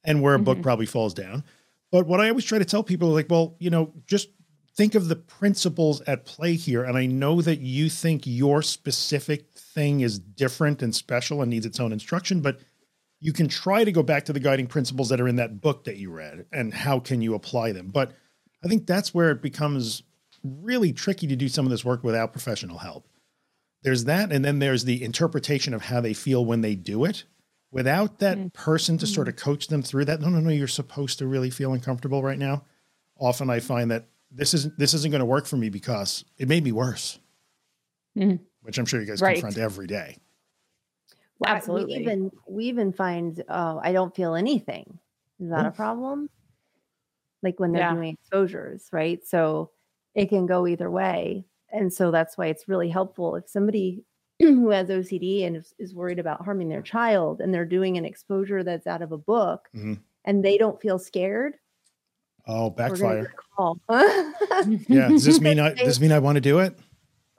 and 0.04 0.22
where 0.22 0.34
a 0.34 0.38
mm-hmm. 0.38 0.46
book 0.46 0.62
probably 0.62 0.86
falls 0.86 1.14
down. 1.14 1.44
But 1.92 2.08
what 2.08 2.20
I 2.20 2.30
always 2.30 2.46
try 2.46 2.60
to 2.60 2.66
tell 2.66 2.84
people 2.84 3.10
is 3.10 3.16
like, 3.16 3.30
well, 3.30 3.56
you 3.60 3.70
know, 3.70 3.94
just 4.06 4.30
think 4.76 4.96
of 4.96 5.08
the 5.08 5.16
principles 5.16 6.02
at 6.02 6.26
play 6.26 6.56
here. 6.56 6.84
And 6.84 6.98
I 6.98 7.06
know 7.06 7.42
that 7.42 7.60
you 7.60 7.90
think 7.90 8.24
your 8.26 8.62
specific 8.62 9.54
thing 9.54 10.02
is 10.02 10.20
different 10.20 10.82
and 10.82 10.94
special 10.94 11.42
and 11.42 11.50
needs 11.50 11.66
its 11.66 11.80
own 11.80 11.92
instruction, 11.94 12.42
but 12.42 12.60
you 13.22 13.34
can 13.34 13.48
try 13.48 13.84
to 13.84 13.92
go 13.92 14.04
back 14.04 14.26
to 14.26 14.34
the 14.34 14.40
guiding 14.40 14.68
principles 14.68 15.10
that 15.10 15.22
are 15.22 15.28
in 15.28 15.38
that 15.38 15.62
book 15.62 15.86
that 15.86 15.98
you 15.98 16.12
read 16.12 16.46
and 16.52 16.74
how 16.74 17.00
can 17.00 17.22
you 17.22 17.34
apply 17.34 17.72
them. 17.72 17.88
But 17.88 18.12
I 18.64 18.68
think 18.68 18.86
that's 18.86 19.14
where 19.14 19.32
it 19.32 19.42
becomes 19.42 20.04
really 20.44 20.92
tricky 20.94 21.28
to 21.28 21.36
do 21.36 21.48
some 21.48 21.66
of 21.66 21.72
this 21.72 21.86
work 21.86 22.04
without 22.04 22.34
professional 22.34 22.78
help 22.78 23.08
there's 23.86 24.06
that 24.06 24.32
and 24.32 24.44
then 24.44 24.58
there's 24.58 24.84
the 24.84 25.04
interpretation 25.04 25.74
of 25.74 25.84
how 25.84 26.02
they 26.02 26.14
feel 26.14 26.44
when 26.44 26.62
they 26.62 26.74
do 26.74 27.06
it. 27.06 27.24
Without 27.72 28.20
that 28.20 28.38
mm-hmm. 28.38 28.48
person 28.48 28.98
to 28.98 29.06
sort 29.06 29.28
of 29.28 29.36
coach 29.36 29.68
them 29.68 29.84
through 29.84 30.06
that 30.06 30.22
no 30.22 30.30
no 30.30 30.40
no 30.40 30.50
you're 30.50 30.68
supposed 30.68 31.20
to 31.20 31.28
really 31.28 31.50
feel 31.50 31.74
uncomfortable 31.74 32.24
right 32.24 32.40
now 32.40 32.64
often 33.20 33.50
i 33.50 33.60
find 33.60 33.92
that 33.92 34.06
this 34.32 34.54
isn't 34.54 34.78
this 34.80 34.94
isn't 34.94 35.12
going 35.12 35.20
to 35.20 35.26
work 35.26 35.46
for 35.46 35.58
me 35.58 35.70
because 35.70 36.26
it 36.38 36.48
made 36.48 36.64
me 36.64 36.72
worse. 36.72 37.20
Mm-hmm. 38.18 38.42
which 38.62 38.78
i'm 38.78 38.86
sure 38.86 39.02
you 39.02 39.06
guys 39.06 39.22
right. 39.22 39.36
confront 39.36 39.58
every 39.58 39.88
day. 39.88 40.18
Absolutely 41.46 41.98
we 41.98 42.02
even 42.02 42.32
we 42.48 42.66
even 42.66 42.94
find 42.94 43.44
oh 43.50 43.80
i 43.84 43.92
don't 43.92 44.16
feel 44.16 44.36
anything. 44.36 45.00
Is 45.40 45.50
that 45.50 45.66
a 45.66 45.72
problem? 45.72 46.30
Like 47.44 47.60
when 47.60 47.74
they're 47.74 47.82
yeah. 47.82 47.94
doing 47.94 48.18
exposures 48.20 48.88
right? 48.92 49.24
So 49.28 49.72
it 50.16 50.30
can 50.30 50.46
go 50.46 50.66
either 50.66 50.90
way 50.90 51.46
and 51.72 51.92
so 51.92 52.12
that's 52.12 52.38
why 52.38 52.48
it's 52.48 52.68
really 52.68 52.90
helpful 52.90 53.36
if 53.36 53.50
somebody 53.50 54.04
who 54.40 54.70
has 54.70 54.90
OCD 54.90 55.46
and 55.46 55.56
is, 55.58 55.74
is, 55.80 55.94
worried 55.94 56.20
about 56.20 56.44
harming 56.44 56.70
their 56.70 56.82
child 56.82 57.40
and 57.40 57.54
they're 57.54 57.66
doing 57.66 57.98
an 57.98 58.06
exposure 58.06 58.64
that's 58.64 58.88
out 58.88 59.02
of 59.02 59.12
a 59.12 59.18
book 59.18 59.70
mm-hmm. 59.76 59.94
and 60.26 60.44
they 60.44 60.58
don't 60.58 60.82
feel 60.82 61.00
scared. 61.00 61.56
Oh, 62.48 62.70
backfire. 62.70 63.34
yeah. 64.88 65.08
Does 65.08 65.26
this 65.26 65.42
mean 65.42 65.60
I 65.60 65.74
does 65.74 65.88
this 65.88 66.00
mean 66.00 66.12
I 66.12 66.20
want 66.20 66.36
to 66.36 66.42
do 66.42 66.60
it? 66.60 66.78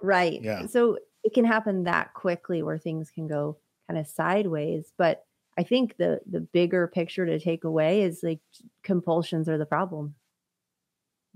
Right. 0.02 0.42
Yeah. 0.42 0.66
So 0.66 0.98
it 1.22 1.32
can 1.32 1.44
happen 1.44 1.84
that 1.84 2.14
quickly 2.14 2.62
where 2.62 2.78
things 2.78 3.10
can 3.10 3.28
go 3.28 3.58
kind 3.88 4.00
of 4.00 4.06
sideways. 4.06 4.92
But 4.98 5.24
I 5.58 5.62
think 5.62 5.96
the 5.96 6.20
the 6.28 6.40
bigger 6.40 6.88
picture 6.88 7.26
to 7.26 7.38
take 7.38 7.64
away 7.64 8.02
is 8.02 8.20
like 8.22 8.40
compulsions 8.82 9.48
are 9.48 9.58
the 9.58 9.66
problem 9.66 10.14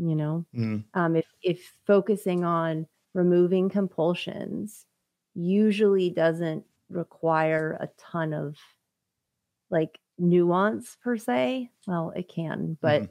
you 0.00 0.16
know 0.16 0.45
mm. 0.57 0.83
um, 0.95 1.16
if 1.16 1.26
if 1.42 1.73
focusing 1.87 2.45
on 2.45 2.87
removing 3.14 3.69
compulsions 3.69 4.87
usually 5.35 6.11
doesn't 6.11 6.64
require 6.88 7.78
a 7.80 7.88
ton 7.99 8.33
of 8.33 8.57
like 9.71 9.99
nuance 10.19 10.97
per 11.02 11.16
se. 11.16 11.71
Well, 11.87 12.12
it 12.14 12.28
can, 12.28 12.76
but 12.80 13.02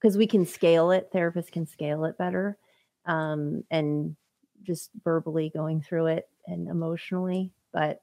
because 0.00 0.14
mm-hmm. 0.14 0.18
we 0.18 0.26
can 0.26 0.46
scale 0.46 0.90
it, 0.90 1.12
therapists 1.12 1.52
can 1.52 1.66
scale 1.66 2.04
it 2.04 2.18
better. 2.18 2.58
Um, 3.04 3.64
and 3.70 4.16
just 4.62 4.90
verbally 5.02 5.50
going 5.54 5.80
through 5.80 6.06
it 6.06 6.28
and 6.46 6.68
emotionally. 6.68 7.52
But 7.72 8.00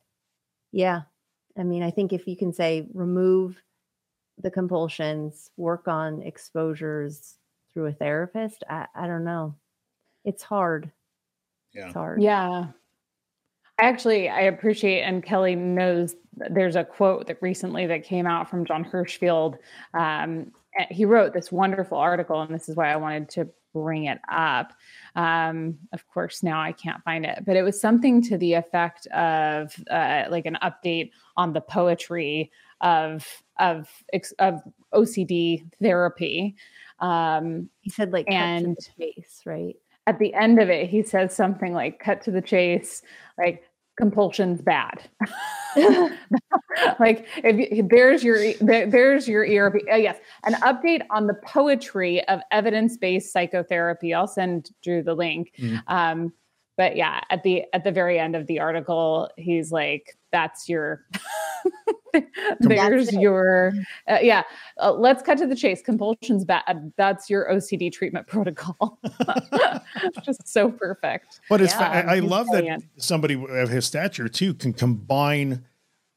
yeah, 0.72 1.02
I 1.58 1.64
mean, 1.64 1.84
I 1.84 1.92
think 1.92 2.12
if 2.12 2.28
you 2.28 2.36
can 2.36 2.54
say 2.54 2.88
remove 2.94 3.62
the 4.38 4.52
compulsions, 4.52 5.52
work 5.58 5.88
on 5.88 6.22
exposures 6.22 7.38
through 7.76 7.88
a 7.88 7.94
therapist, 7.94 8.64
I, 8.68 8.88
I 8.96 9.06
don't 9.06 9.26
know. 9.26 9.56
It's 10.24 10.42
hard. 10.42 10.92
Yeah. 11.76 11.86
It's 11.86 11.94
hard. 11.94 12.22
Yeah. 12.22 12.68
I 13.78 13.84
actually 13.84 14.30
I 14.30 14.42
appreciate 14.42 15.02
and 15.02 15.22
Kelley 15.22 15.56
knows 15.56 16.16
there's 16.34 16.78
a 16.78 16.84
quote 16.84 17.28
that 17.28 17.38
recently 17.42 17.86
that 17.88 18.04
came 18.04 18.26
out 18.26 18.50
from 18.50 18.66
Jon 18.66 18.84
Hershfield. 18.84 19.58
Um, 19.94 20.52
he 20.90 21.06
wrote 21.06 21.34
this 21.34 21.52
wonderful 21.52 21.98
article, 21.98 22.42
and 22.42 22.54
this 22.54 22.68
is 22.70 22.76
why 22.76 22.92
I 22.92 22.96
wanted 22.96 23.30
to 23.30 23.50
bring 23.74 24.06
it 24.06 24.20
up. 24.32 24.74
Um, 25.16 25.78
of 25.92 26.08
course, 26.08 26.42
now 26.42 26.62
I 26.62 26.72
can't 26.72 27.04
find 27.04 27.26
it, 27.26 27.44
but 27.46 27.58
it 27.58 27.64
was 27.64 27.80
something 27.80 28.22
to 28.24 28.38
the 28.38 28.54
effect 28.54 29.08
of 29.08 29.76
uh, 29.92 30.24
like 30.30 30.46
an 30.46 30.58
update 30.64 31.12
on 31.38 31.54
the 31.54 31.62
poetry 31.62 32.52
of 32.82 33.26
of 33.60 33.90
of 34.40 34.62
OCD 34.94 35.66
therapy. 35.82 36.56
Um, 37.00 37.70
he 37.82 37.90
said 37.90 38.12
like 38.12 38.26
and 38.30 38.78
chase, 38.98 39.42
right? 39.46 39.76
At 40.08 40.20
the 40.20 40.34
end 40.34 40.62
of 40.62 40.70
it, 40.70 40.90
he 40.90 41.04
says 41.04 41.36
something 41.36 41.74
like 41.74 42.00
"cut 42.00 42.22
to 42.24 42.32
the 42.32 42.42
chase," 42.42 43.02
like 43.38 43.64
compulsion's 43.98 44.62
bad. 44.62 45.10
like 47.00 47.28
if, 47.38 47.90
there's 47.90 48.24
your 48.24 48.54
there's 48.62 49.28
your 49.28 49.46
ERP. 49.46 49.76
Uh, 49.92 49.96
yes, 49.96 50.18
an 50.46 50.54
update 50.56 51.02
on 51.10 51.28
the 51.28 51.36
poetry 51.46 52.26
of 52.28 52.42
evidence-based 52.52 53.32
psychotherapy. 53.32 54.14
I'll 54.14 54.28
send 54.28 54.72
Drew 54.84 55.04
the 55.04 55.16
link. 55.16 55.54
Mm. 55.60 55.82
Um, 55.88 56.34
but 56.78 56.96
yeah, 56.96 57.22
at 57.30 57.44
the 57.44 57.64
at 57.74 57.84
the 57.84 57.92
very 57.92 58.20
end 58.20 58.36
of 58.36 58.48
the 58.48 58.60
article, 58.60 59.30
he's 59.38 59.72
like, 59.72 60.18
"That's 60.32 60.68
your." 60.70 61.06
there's 62.60 63.12
your 63.14 63.74
uh, 64.10 64.20
yeah 64.22 64.44
uh, 64.80 64.92
let's 64.92 65.22
cut 65.22 65.38
to 65.38 65.46
the 65.46 65.56
chase 65.56 65.82
compulsions 65.82 66.46
bad 66.46 66.92
that's 66.96 67.30
your 67.30 67.50
ocd 67.52 67.92
treatment 67.92 68.26
protocol 68.30 69.00
just 70.24 70.48
so 70.48 70.72
perfect 70.72 71.42
but 71.50 71.62
it's 71.62 71.74
yeah, 71.74 72.04
fa- 72.04 72.10
I, 72.10 72.16
I 72.16 72.20
love 72.20 72.48
brilliant. 72.48 72.84
that 72.96 73.04
somebody 73.04 73.34
of 73.34 73.70
his 73.70 73.86
stature 73.86 74.30
too 74.30 74.54
can 74.54 74.74
combine 74.74 75.66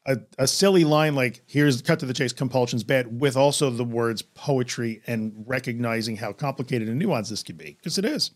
a, 0.06 0.18
a, 0.38 0.46
silly 0.46 0.84
line 0.84 1.14
like 1.14 1.42
here's 1.46 1.82
cut 1.82 1.98
to 1.98 2.06
the 2.06 2.14
chase 2.14 2.32
compulsions 2.32 2.84
bad 2.84 3.20
with 3.20 3.36
also 3.36 3.68
the 3.68 3.84
words 3.84 4.22
poetry 4.22 5.02
and 5.06 5.32
recognizing 5.46 6.16
how 6.16 6.32
complicated 6.32 6.88
and 6.88 7.02
nuanced 7.02 7.30
this 7.30 7.42
could 7.42 7.58
be 7.58 7.76
because 7.76 7.98
it 7.98 8.04
is 8.04 8.30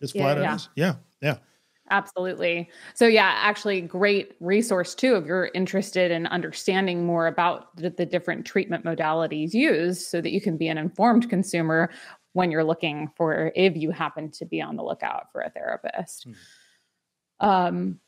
it's 0.00 0.12
flat 0.12 0.36
yeah, 0.36 0.42
yeah. 0.42 0.54
Is. 0.54 0.68
yeah 0.76 0.94
yeah 1.22 1.36
Absolutely. 1.90 2.68
So, 2.94 3.06
yeah, 3.06 3.34
actually, 3.38 3.80
great 3.80 4.34
resource 4.40 4.94
too 4.94 5.16
if 5.16 5.26
you're 5.26 5.50
interested 5.54 6.10
in 6.10 6.26
understanding 6.26 7.06
more 7.06 7.26
about 7.26 7.74
the, 7.76 7.90
the, 7.90 8.06
different 8.06 8.44
treatment 8.44 8.84
modalities 8.84 9.54
used 9.54 10.02
so 10.02 10.20
that 10.20 10.30
you 10.30 10.40
can 10.40 10.56
be 10.56 10.68
an 10.68 10.78
informed 10.78 11.30
consumer 11.30 11.90
when 12.32 12.50
you're 12.50 12.64
looking 12.64 13.10
for, 13.16 13.52
if 13.54 13.76
you 13.76 13.90
happen 13.90 14.30
to 14.30 14.44
be 14.44 14.60
on 14.60 14.76
the 14.76 14.82
lookout 14.82 15.32
for 15.32 15.40
a 15.40 15.50
therapist. 15.50 16.26
Hmm. 17.40 17.48
Um, 17.48 18.00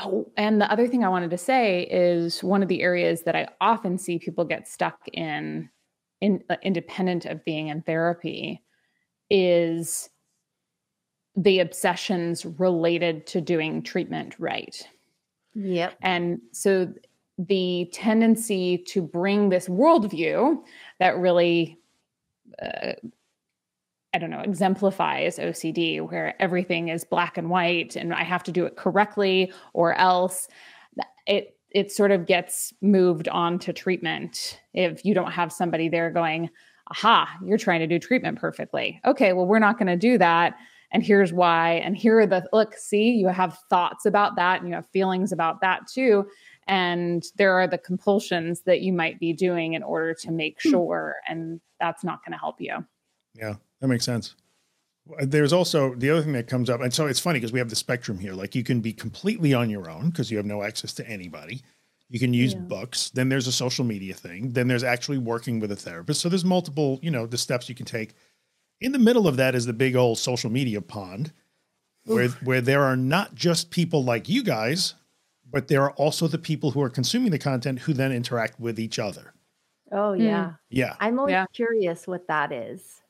oh, 0.00 0.30
and 0.36 0.60
the 0.60 0.70
other 0.70 0.88
thing 0.88 1.04
I 1.04 1.08
wanted 1.08 1.30
to 1.30 1.38
say 1.38 1.82
is 1.82 2.42
one 2.42 2.62
of 2.62 2.68
the 2.68 2.82
areas 2.82 3.22
that 3.22 3.36
I 3.36 3.48
often 3.60 3.98
see 3.98 4.18
people 4.18 4.44
get 4.44 4.68
stuck 4.68 4.98
in, 5.12 5.68
in 6.20 6.42
uh, 6.48 6.56
independent 6.62 7.26
of 7.26 7.44
being 7.44 7.68
in 7.68 7.82
therapy, 7.82 8.62
is 9.30 10.10
the 11.36 11.60
obsessions 11.60 12.44
related 12.44 13.26
to 13.26 13.40
doing 13.40 13.82
treatment 13.82 14.34
right. 14.38 14.86
Yep. 15.54 15.94
And 16.02 16.40
so 16.52 16.92
the 17.38 17.88
tendency 17.92 18.78
to 18.78 19.02
bring 19.02 19.48
this 19.48 19.68
worldview 19.68 20.62
that 20.98 21.16
really, 21.16 21.78
uh, 22.60 22.92
I 24.14 24.18
don't 24.18 24.30
know, 24.30 24.40
exemplifies 24.40 25.38
OCD, 25.38 26.00
where 26.00 26.40
everything 26.40 26.88
is 26.88 27.04
black 27.04 27.38
and 27.38 27.48
white 27.48 27.96
and 27.96 28.12
I 28.12 28.24
have 28.24 28.42
to 28.44 28.52
do 28.52 28.66
it 28.66 28.76
correctly 28.76 29.52
or 29.72 29.94
else 29.94 30.48
it 31.26 31.56
it 31.70 31.90
sort 31.90 32.10
of 32.10 32.26
gets 32.26 32.74
moved 32.82 33.28
on 33.28 33.58
to 33.58 33.72
treatment 33.72 34.60
if 34.74 35.06
you 35.06 35.14
don't 35.14 35.32
have 35.32 35.50
somebody 35.50 35.88
there 35.88 36.10
going, 36.10 36.50
aha, 36.90 37.26
you're 37.42 37.56
trying 37.56 37.80
to 37.80 37.86
do 37.86 37.98
treatment 37.98 38.38
perfectly. 38.38 39.00
Okay, 39.06 39.32
well, 39.32 39.46
we're 39.46 39.58
not 39.58 39.78
going 39.78 39.86
to 39.86 39.96
do 39.96 40.18
that 40.18 40.54
and 40.92 41.02
here's 41.02 41.32
why 41.32 41.72
and 41.72 41.96
here 41.96 42.20
are 42.20 42.26
the 42.26 42.46
look 42.52 42.74
see 42.74 43.10
you 43.12 43.28
have 43.28 43.58
thoughts 43.68 44.06
about 44.06 44.36
that 44.36 44.60
and 44.60 44.68
you 44.68 44.74
have 44.74 44.86
feelings 44.92 45.32
about 45.32 45.60
that 45.60 45.80
too 45.92 46.26
and 46.68 47.24
there 47.36 47.54
are 47.54 47.66
the 47.66 47.78
compulsions 47.78 48.62
that 48.62 48.82
you 48.82 48.92
might 48.92 49.18
be 49.18 49.32
doing 49.32 49.72
in 49.72 49.82
order 49.82 50.14
to 50.14 50.30
make 50.30 50.58
hmm. 50.62 50.70
sure 50.70 51.16
and 51.28 51.60
that's 51.80 52.04
not 52.04 52.24
going 52.24 52.32
to 52.32 52.38
help 52.38 52.60
you 52.60 52.84
yeah 53.34 53.54
that 53.80 53.88
makes 53.88 54.04
sense 54.04 54.36
there's 55.22 55.52
also 55.52 55.94
the 55.96 56.08
other 56.08 56.22
thing 56.22 56.32
that 56.32 56.46
comes 56.46 56.70
up 56.70 56.80
and 56.80 56.94
so 56.94 57.06
it's 57.06 57.18
funny 57.18 57.40
because 57.40 57.52
we 57.52 57.58
have 57.58 57.70
the 57.70 57.76
spectrum 57.76 58.18
here 58.18 58.34
like 58.34 58.54
you 58.54 58.62
can 58.62 58.80
be 58.80 58.92
completely 58.92 59.52
on 59.52 59.68
your 59.68 59.90
own 59.90 60.10
because 60.10 60.30
you 60.30 60.36
have 60.36 60.46
no 60.46 60.62
access 60.62 60.92
to 60.92 61.06
anybody 61.08 61.60
you 62.08 62.20
can 62.20 62.32
use 62.32 62.52
yeah. 62.52 62.60
books 62.60 63.10
then 63.10 63.28
there's 63.28 63.48
a 63.48 63.52
social 63.52 63.84
media 63.84 64.14
thing 64.14 64.52
then 64.52 64.68
there's 64.68 64.84
actually 64.84 65.18
working 65.18 65.58
with 65.58 65.72
a 65.72 65.76
therapist 65.76 66.20
so 66.20 66.28
there's 66.28 66.44
multiple 66.44 67.00
you 67.02 67.10
know 67.10 67.26
the 67.26 67.38
steps 67.38 67.68
you 67.68 67.74
can 67.74 67.86
take 67.86 68.14
in 68.82 68.92
the 68.92 68.98
middle 68.98 69.28
of 69.28 69.36
that 69.36 69.54
is 69.54 69.66
the 69.66 69.72
big 69.72 69.96
old 69.96 70.18
social 70.18 70.50
media 70.50 70.80
pond 70.80 71.32
where, 72.04 72.28
where 72.28 72.60
there 72.60 72.82
are 72.82 72.96
not 72.96 73.34
just 73.34 73.70
people 73.70 74.02
like 74.02 74.28
you 74.28 74.42
guys, 74.42 74.94
but 75.50 75.68
there 75.68 75.82
are 75.82 75.92
also 75.92 76.26
the 76.26 76.38
people 76.38 76.72
who 76.72 76.82
are 76.82 76.90
consuming 76.90 77.30
the 77.30 77.38
content 77.38 77.80
who 77.80 77.92
then 77.92 78.10
interact 78.12 78.58
with 78.58 78.80
each 78.80 78.98
other. 78.98 79.34
Oh, 79.92 80.14
yeah. 80.14 80.44
Mm. 80.44 80.58
Yeah. 80.70 80.96
I'm 80.98 81.18
always 81.18 81.32
yeah. 81.32 81.46
curious 81.52 82.06
what 82.06 82.26
that 82.26 82.50
is. 82.50 83.02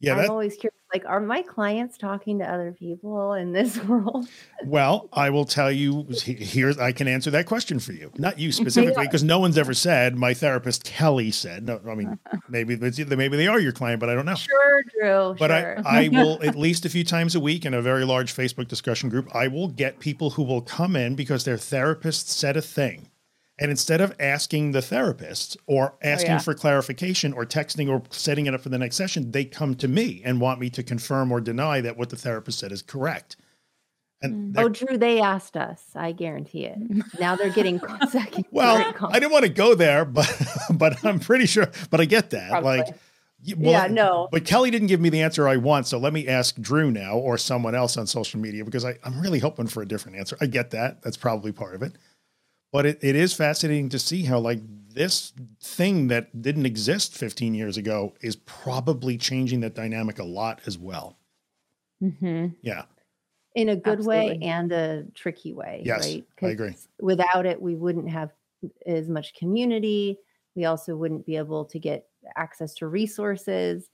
Yeah, 0.00 0.12
I'm 0.12 0.18
that, 0.18 0.30
always 0.30 0.56
curious. 0.56 0.73
Like, 0.94 1.04
are 1.06 1.18
my 1.18 1.42
clients 1.42 1.98
talking 1.98 2.38
to 2.38 2.44
other 2.44 2.70
people 2.70 3.32
in 3.32 3.50
this 3.50 3.76
world? 3.84 4.28
well, 4.64 5.08
I 5.12 5.28
will 5.30 5.44
tell 5.44 5.72
you. 5.72 6.06
Here, 6.22 6.72
I 6.80 6.92
can 6.92 7.08
answer 7.08 7.32
that 7.32 7.46
question 7.46 7.80
for 7.80 7.92
you. 7.92 8.12
Not 8.16 8.38
you 8.38 8.52
specifically, 8.62 9.04
because 9.04 9.24
no 9.24 9.40
one's 9.40 9.58
ever 9.58 9.74
said. 9.74 10.16
My 10.16 10.34
therapist 10.34 10.84
Kelley 10.84 11.32
said. 11.32 11.66
No, 11.66 11.80
I 11.90 11.96
mean, 11.96 12.16
maybe 12.48 12.76
maybe 12.76 13.36
they 13.36 13.48
are 13.48 13.58
your 13.58 13.72
client, 13.72 13.98
but 13.98 14.08
I 14.08 14.14
don't 14.14 14.24
know. 14.24 14.36
Sure, 14.36 14.82
Drew. 14.84 15.36
But 15.36 15.50
sure. 15.50 15.82
I, 15.84 16.04
I 16.04 16.08
will 16.08 16.40
at 16.44 16.54
least 16.54 16.84
a 16.84 16.88
few 16.88 17.02
times 17.02 17.34
a 17.34 17.40
week 17.40 17.64
in 17.64 17.74
a 17.74 17.82
very 17.82 18.04
large 18.04 18.32
Facebook 18.32 18.68
discussion 18.68 19.08
group. 19.08 19.34
I 19.34 19.48
will 19.48 19.66
get 19.66 19.98
people 19.98 20.30
who 20.30 20.44
will 20.44 20.62
come 20.62 20.94
in 20.94 21.16
because 21.16 21.42
their 21.42 21.58
therapist 21.58 22.30
said 22.30 22.56
a 22.56 22.62
thing 22.62 23.08
and 23.58 23.70
instead 23.70 24.00
of 24.00 24.14
asking 24.18 24.72
the 24.72 24.82
therapist 24.82 25.56
or 25.66 25.92
oh, 25.94 25.98
asking 26.02 26.32
oh, 26.32 26.34
yeah. 26.34 26.38
for 26.40 26.54
clarification 26.54 27.32
or 27.32 27.46
texting 27.46 27.88
or 27.88 28.02
setting 28.10 28.46
it 28.46 28.54
up 28.54 28.60
for 28.60 28.68
the 28.68 28.78
next 28.78 28.96
session, 28.96 29.30
they 29.30 29.44
come 29.44 29.76
to 29.76 29.86
me 29.86 30.22
and 30.24 30.40
want 30.40 30.58
me 30.58 30.70
to 30.70 30.82
confirm 30.82 31.30
or 31.30 31.40
deny 31.40 31.80
that 31.80 31.96
what 31.96 32.10
the 32.10 32.16
therapist 32.16 32.58
said 32.58 32.72
is 32.72 32.82
correct. 32.82 33.36
And 34.22 34.54
mm. 34.54 34.60
oh, 34.60 34.68
Drew, 34.68 34.98
they 34.98 35.20
asked 35.20 35.56
us. 35.56 35.82
I 35.94 36.12
guarantee 36.12 36.64
it. 36.64 36.78
Now 37.20 37.36
they're 37.36 37.50
getting 37.50 37.80
second. 38.10 38.46
well, 38.50 38.92
I 39.08 39.20
didn't 39.20 39.32
want 39.32 39.44
to 39.44 39.50
go 39.50 39.74
there, 39.74 40.04
but 40.04 40.28
but 40.72 41.04
I'm 41.04 41.20
pretty 41.20 41.46
sure. 41.46 41.70
But 41.90 42.00
I 42.00 42.06
get 42.06 42.30
that. 42.30 42.50
Probably. 42.50 42.78
Like, 42.78 42.96
well, 43.56 43.72
yeah, 43.72 43.86
no. 43.88 44.28
But 44.32 44.46
Kelley 44.46 44.70
didn't 44.70 44.88
give 44.88 45.00
me 45.00 45.10
the 45.10 45.20
answer 45.20 45.46
I 45.46 45.58
want, 45.58 45.86
so 45.86 45.98
let 45.98 46.14
me 46.14 46.26
ask 46.26 46.56
Drew 46.56 46.90
now 46.90 47.18
or 47.18 47.36
someone 47.36 47.74
else 47.74 47.98
on 47.98 48.06
social 48.06 48.40
media 48.40 48.64
because 48.64 48.86
I, 48.86 48.98
I'm 49.04 49.20
really 49.20 49.38
hoping 49.38 49.66
for 49.66 49.82
a 49.82 49.86
different 49.86 50.16
answer. 50.16 50.36
I 50.40 50.46
get 50.46 50.70
that. 50.70 51.02
That's 51.02 51.18
probably 51.18 51.52
part 51.52 51.74
of 51.74 51.82
it 51.82 51.92
but 52.74 52.86
it, 52.86 52.98
it 53.02 53.14
is 53.14 53.32
fascinating 53.32 53.88
to 53.88 54.00
see 54.00 54.24
how 54.24 54.40
like 54.40 54.58
this 54.88 55.32
thing 55.62 56.08
that 56.08 56.42
didn't 56.42 56.66
exist 56.66 57.14
15 57.14 57.54
years 57.54 57.76
ago 57.76 58.14
is 58.20 58.34
probably 58.34 59.16
changing 59.16 59.60
that 59.60 59.76
dynamic 59.76 60.18
a 60.18 60.24
lot 60.24 60.60
as 60.66 60.76
well. 60.76 61.16
Mm-hmm. 62.02 62.48
yeah. 62.62 62.82
In 63.54 63.68
a 63.68 63.76
good 63.76 63.98
Absolutely. 64.00 64.38
way 64.38 64.38
and 64.42 64.72
a 64.72 65.04
tricky 65.14 65.52
way 65.52 65.82
yes 65.84 66.04
right? 66.04 66.24
I 66.42 66.46
agree. 66.48 66.74
without 67.00 67.46
it 67.46 67.62
we 67.62 67.76
wouldn't 67.76 68.10
have 68.10 68.32
as 68.84 69.08
much 69.08 69.34
community. 69.34 70.18
We 70.56 70.64
also 70.64 70.96
wouldn't 70.96 71.26
be 71.26 71.36
able 71.36 71.66
to 71.66 71.78
get 71.78 72.08
access 72.36 72.74
to 72.74 72.88
resources. 72.88 73.88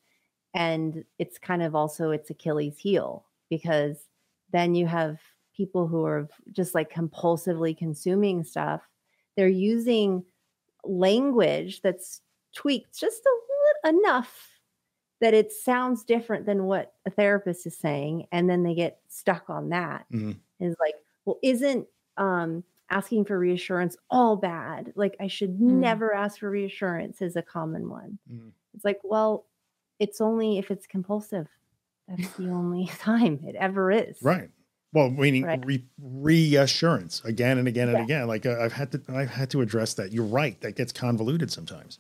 And 0.55 1.05
it's 1.19 1.37
kind 1.37 1.63
of 1.63 1.75
also 1.75 2.13
its 2.13 2.31
achilles 2.31 2.79
heel 2.79 3.27
because 3.51 3.99
then 4.53 4.75
you 4.75 4.87
have 4.87 5.19
people 5.61 5.87
who 5.87 6.05
are 6.07 6.27
just 6.53 6.75
like 6.75 6.91
compulsively 6.91 7.77
consuming 7.77 8.43
stuff, 8.45 8.81
they're 9.37 9.49
using 9.49 10.25
language 10.85 11.83
that's 11.83 12.23
tweaked 12.55 12.99
just 12.99 13.23
a 13.27 13.35
little 13.91 14.01
enough 14.01 14.49
that 15.21 15.35
it 15.35 15.53
sounds 15.53 16.03
different 16.05 16.47
than 16.47 16.65
what 16.65 16.95
a 17.07 17.11
therapist 17.11 17.67
is 17.67 17.77
saying 17.77 18.27
and 18.33 18.49
then 18.49 18.63
they 18.63 18.75
get 18.75 19.01
stuck 19.09 19.51
on 19.51 19.69
that. 19.69 20.07
Mhm. 20.11 20.37
is 20.61 20.75
like 20.81 20.95
well 21.27 21.39
isn't 21.43 21.87
um 22.17 22.65
asking 22.91 23.25
for 23.25 23.39
reassurance 23.39 23.97
all 24.11 24.37
bad 24.37 24.93
like 24.97 25.15
i 25.21 25.27
should 25.27 25.51
Mm. 25.59 25.81
never 25.81 26.15
ask 26.15 26.39
for 26.41 26.51
reassurance 26.51 27.23
is 27.23 27.37
a 27.37 27.43
common 27.43 27.89
one 27.89 28.19
Mhm. 28.31 28.53
it's 28.75 28.85
like 28.85 29.01
well 29.05 29.47
it's 29.99 30.21
only 30.21 30.59
if 30.59 30.71
it's 30.71 30.87
compulsive 30.87 31.49
that's 32.09 32.31
the 32.37 32.49
only 32.51 32.87
time 32.99 33.41
it 33.45 33.55
ever 33.57 33.91
is 33.91 34.19
Right. 34.23 34.51
Well, 34.93 35.11
meaning 35.11 35.45
Right. 35.45 35.65
re- 35.65 35.85
reassurance 36.01 37.23
again 37.25 37.59
and 37.59 37.69
again 37.69 37.89
and 37.89 37.99
Yeah. 37.99 38.05
again. 38.05 38.27
Like 38.29 38.45
uh, 38.47 38.57
I've 38.61 38.73
had 38.73 38.91
to, 38.93 39.01
I've 39.09 39.31
had 39.31 39.51
to 39.51 39.61
address 39.61 39.95
that. 39.95 40.13
You're 40.13 40.25
right. 40.25 40.61
That 40.63 40.77
gets 40.77 40.93
convoluted 40.93 41.51
sometimes. 41.51 41.99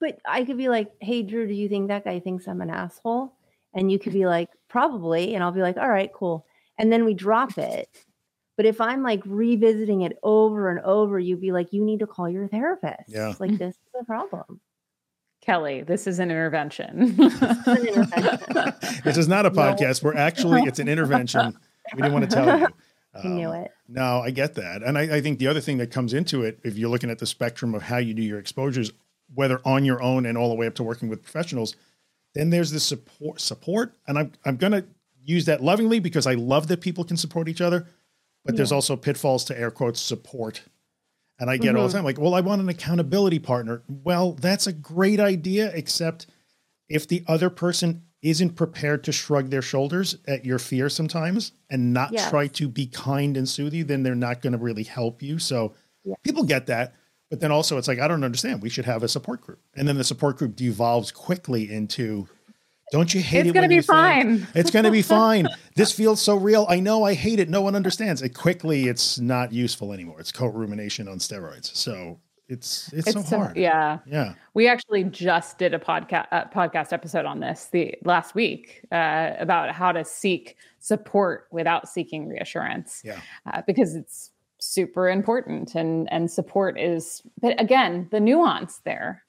but 0.00 0.18
i 0.26 0.44
could 0.44 0.58
be 0.58 0.68
like 0.68 0.90
hey 1.00 1.22
drew 1.22 1.46
do 1.46 1.54
you 1.54 1.68
think 1.68 1.88
that 1.88 2.04
guy 2.04 2.18
thinks 2.20 2.46
i'm 2.48 2.60
an 2.60 2.68
asshole 2.68 3.32
and 3.74 3.90
you 3.92 3.98
could 3.98 4.12
be 4.12 4.26
like 4.26 4.48
probably 4.68 5.34
and 5.34 5.42
i'll 5.42 5.52
be 5.52 5.62
like 5.62 5.76
all 5.78 5.88
right 5.88 6.12
cool 6.12 6.44
and 6.78 6.92
then 6.92 7.04
we 7.06 7.14
drop 7.14 7.56
it 7.56 7.88
but 8.56 8.66
if 8.66 8.80
i'm 8.80 9.02
like 9.02 9.22
revisiting 9.24 10.02
it 10.02 10.18
over 10.22 10.68
and 10.68 10.80
over 10.80 11.18
you'd 11.18 11.40
be 11.40 11.52
like 11.52 11.72
you 11.72 11.82
need 11.82 12.00
to 12.00 12.06
call 12.08 12.28
your 12.28 12.48
therapist 12.48 13.08
Yeah. 13.08 13.32
like 13.38 13.56
this 13.56 13.76
is 13.76 14.00
a 14.00 14.04
problem 14.04 14.60
Kelley, 15.42 15.82
this 15.82 16.06
is 16.06 16.18
an 16.20 16.30
intervention. 16.30 16.88
an 17.20 17.86
intervention. 17.86 18.72
this 19.04 19.16
is 19.18 19.28
not 19.28 19.44
a 19.44 19.50
No. 19.50 19.56
podcast. 19.56 20.02
We're 20.02 20.16
actually, 20.16 20.62
it's 20.62 20.78
an 20.78 20.88
intervention. 20.88 21.54
We 21.94 22.02
didn't 22.02 22.14
want 22.14 22.30
to 22.30 22.34
tell 22.34 22.58
you. 22.58 22.66
i 23.14 23.28
knew 23.28 23.48
Um, 23.48 23.54
it 23.62 23.70
No, 23.88 24.20
I 24.20 24.30
get 24.30 24.54
that. 24.54 24.82
And 24.82 24.98
I, 24.98 25.16
I 25.16 25.20
think 25.20 25.38
the 25.38 25.46
other 25.46 25.60
thing 25.60 25.78
that 25.78 25.90
comes 25.92 26.12
into 26.14 26.42
it, 26.42 26.58
if 26.64 26.76
you're 26.76 26.90
looking 26.90 27.10
at 27.10 27.18
the 27.18 27.26
spectrum 27.26 27.74
of 27.74 27.82
how 27.82 27.98
you 27.98 28.12
do 28.14 28.22
your 28.22 28.38
exposures, 28.40 28.90
whether 29.34 29.60
on 29.64 29.84
your 29.84 30.02
own 30.02 30.26
and 30.26 30.36
all 30.36 30.48
the 30.48 30.54
way 30.56 30.66
up 30.66 30.74
to 30.76 30.82
working 30.82 31.08
with 31.08 31.22
professionals, 31.22 31.76
then 32.34 32.50
there's 32.50 32.70
the 32.72 32.80
support 32.80 33.40
support. 33.40 33.94
And 34.08 34.18
I'm 34.18 34.32
I'm 34.44 34.56
gonna 34.56 34.84
use 35.22 35.44
that 35.44 35.62
lovingly 35.62 36.00
because 36.00 36.26
I 36.26 36.34
love 36.34 36.66
that 36.68 36.80
people 36.80 37.04
can 37.04 37.16
support 37.16 37.48
each 37.48 37.60
other, 37.60 37.86
but 38.44 38.56
there's 38.56 38.72
also 38.72 38.96
pitfalls 38.96 39.44
to 39.44 39.58
air 39.58 39.70
quotes 39.70 40.00
support. 40.00 40.62
And 41.38 41.48
I 41.50 41.56
get 41.56 41.74
all 41.76 41.84
the 41.84 41.88
Mhm. 41.88 41.92
time, 41.92 42.04
like, 42.04 42.18
well, 42.18 42.34
I 42.34 42.40
want 42.40 42.60
an 42.62 42.68
accountability 42.68 43.38
partner. 43.40 43.82
Well, 43.88 44.32
that's 44.32 44.66
a 44.66 44.72
great 44.72 45.18
idea, 45.20 45.70
except 45.74 46.26
if 46.88 47.08
the 47.08 47.24
other 47.26 47.50
person 47.50 48.02
isn't 48.24 48.56
prepared 48.56 49.04
to 49.04 49.12
shrug 49.12 49.50
their 49.50 49.62
shoulders 49.62 50.16
at 50.26 50.44
your 50.44 50.58
fear 50.58 50.88
sometimes 50.88 51.52
and 51.70 51.92
not 51.92 52.10
Yes. 52.12 52.28
try 52.30 52.46
to 52.48 52.68
be 52.68 52.86
kind 52.86 53.36
and 53.36 53.48
soothe 53.48 53.74
you, 53.74 53.84
then 53.84 54.02
they're 54.02 54.14
not 54.14 54.40
going 54.42 54.52
to 54.54 54.58
really 54.58 54.82
help 54.82 55.22
you. 55.22 55.38
So 55.38 55.74
Yeah. 56.04 56.14
people 56.24 56.42
get 56.42 56.66
that. 56.66 56.94
But 57.30 57.40
then 57.40 57.50
also 57.52 57.76
it's 57.78 57.86
like, 57.88 57.98
I 57.98 58.08
don't 58.08 58.24
understand. 58.24 58.62
We 58.62 58.68
should 58.70 58.84
have 58.86 59.02
a 59.02 59.08
support 59.08 59.40
group. 59.42 59.60
And 59.76 59.86
then 59.86 59.96
the 59.98 60.04
support 60.04 60.38
group 60.38 60.56
devolves 60.56 61.10
quickly 61.12 61.70
into, 61.72 62.26
don't 62.92 63.12
you 63.12 63.20
hate 63.20 63.40
it's 63.40 63.50
it? 63.50 63.52
going 63.54 63.68
to 63.68 63.74
be 63.76 63.80
fine. 63.82 64.46
It's 64.54 64.70
going 64.70 64.84
to 64.84 64.90
be 64.90 65.02
fine. 65.20 65.46
this 65.74 65.92
feels 65.92 66.20
so 66.22 66.36
real. 66.36 66.64
I 66.68 66.80
know 66.80 67.02
I 67.04 67.14
hate 67.14 67.40
it. 67.40 67.48
No 67.48 67.60
one 67.62 67.74
understands 67.74 68.22
it. 68.22 68.30
Quickly, 68.34 68.88
it's 68.88 69.18
not 69.18 69.52
useful 69.52 69.92
anymore. 69.92 70.20
It's 70.20 70.32
co-rumination 70.32 71.08
on 71.08 71.18
steroids. 71.18 71.74
So 71.74 72.20
it's, 72.48 72.92
it's, 72.92 73.12
so 73.28 73.38
hard. 73.38 73.56
yeah. 73.56 73.98
Yeah. 74.06 74.34
We 74.52 74.68
actually 74.68 75.04
just 75.04 75.58
did 75.58 75.72
a 75.74 75.78
podcast 75.78 76.26
uh, 76.30 76.44
podcast 76.54 76.92
episode 76.92 77.24
on 77.24 77.40
this 77.40 77.68
the 77.72 77.94
last 78.04 78.34
week 78.34 78.84
uh, 78.92 79.32
about 79.38 79.72
how 79.72 79.92
to 79.92 80.04
seek 80.04 80.56
support 80.78 81.48
without 81.50 81.88
seeking 81.88 82.28
reassurance. 82.28 83.00
Yeah. 83.04 83.20
uh, 83.52 83.62
because 83.66 83.94
it's 83.94 84.30
super 84.60 85.08
important 85.10 85.74
and 85.74 86.10
and 86.10 86.30
support 86.30 86.80
is 86.80 87.20
but 87.42 87.60
again 87.60 88.08
the 88.10 88.18
nuance 88.20 88.80
there 88.84 89.22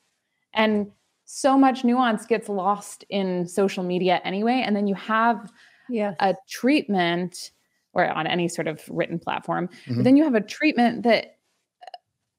and 0.53 0.89
so 1.25 1.57
much 1.57 1.83
nuance 1.83 2.25
gets 2.25 2.47
lost 2.47 3.03
in 3.09 3.45
social 3.45 3.83
media 3.83 4.21
anyway 4.23 4.63
and 4.65 4.75
then 4.75 4.87
you 4.87 4.95
have 4.95 5.51
Yes. 5.89 6.15
a 6.21 6.35
treatment 6.49 7.51
or 7.93 8.07
on 8.07 8.27
any 8.27 8.47
sort 8.47 8.67
of 8.67 8.81
written 8.89 9.19
platform 9.19 9.67
Mhm. 9.87 9.95
but 9.97 10.03
then 10.05 10.15
you 10.15 10.23
have 10.23 10.35
a 10.35 10.41
treatment 10.41 11.03
that 11.03 11.34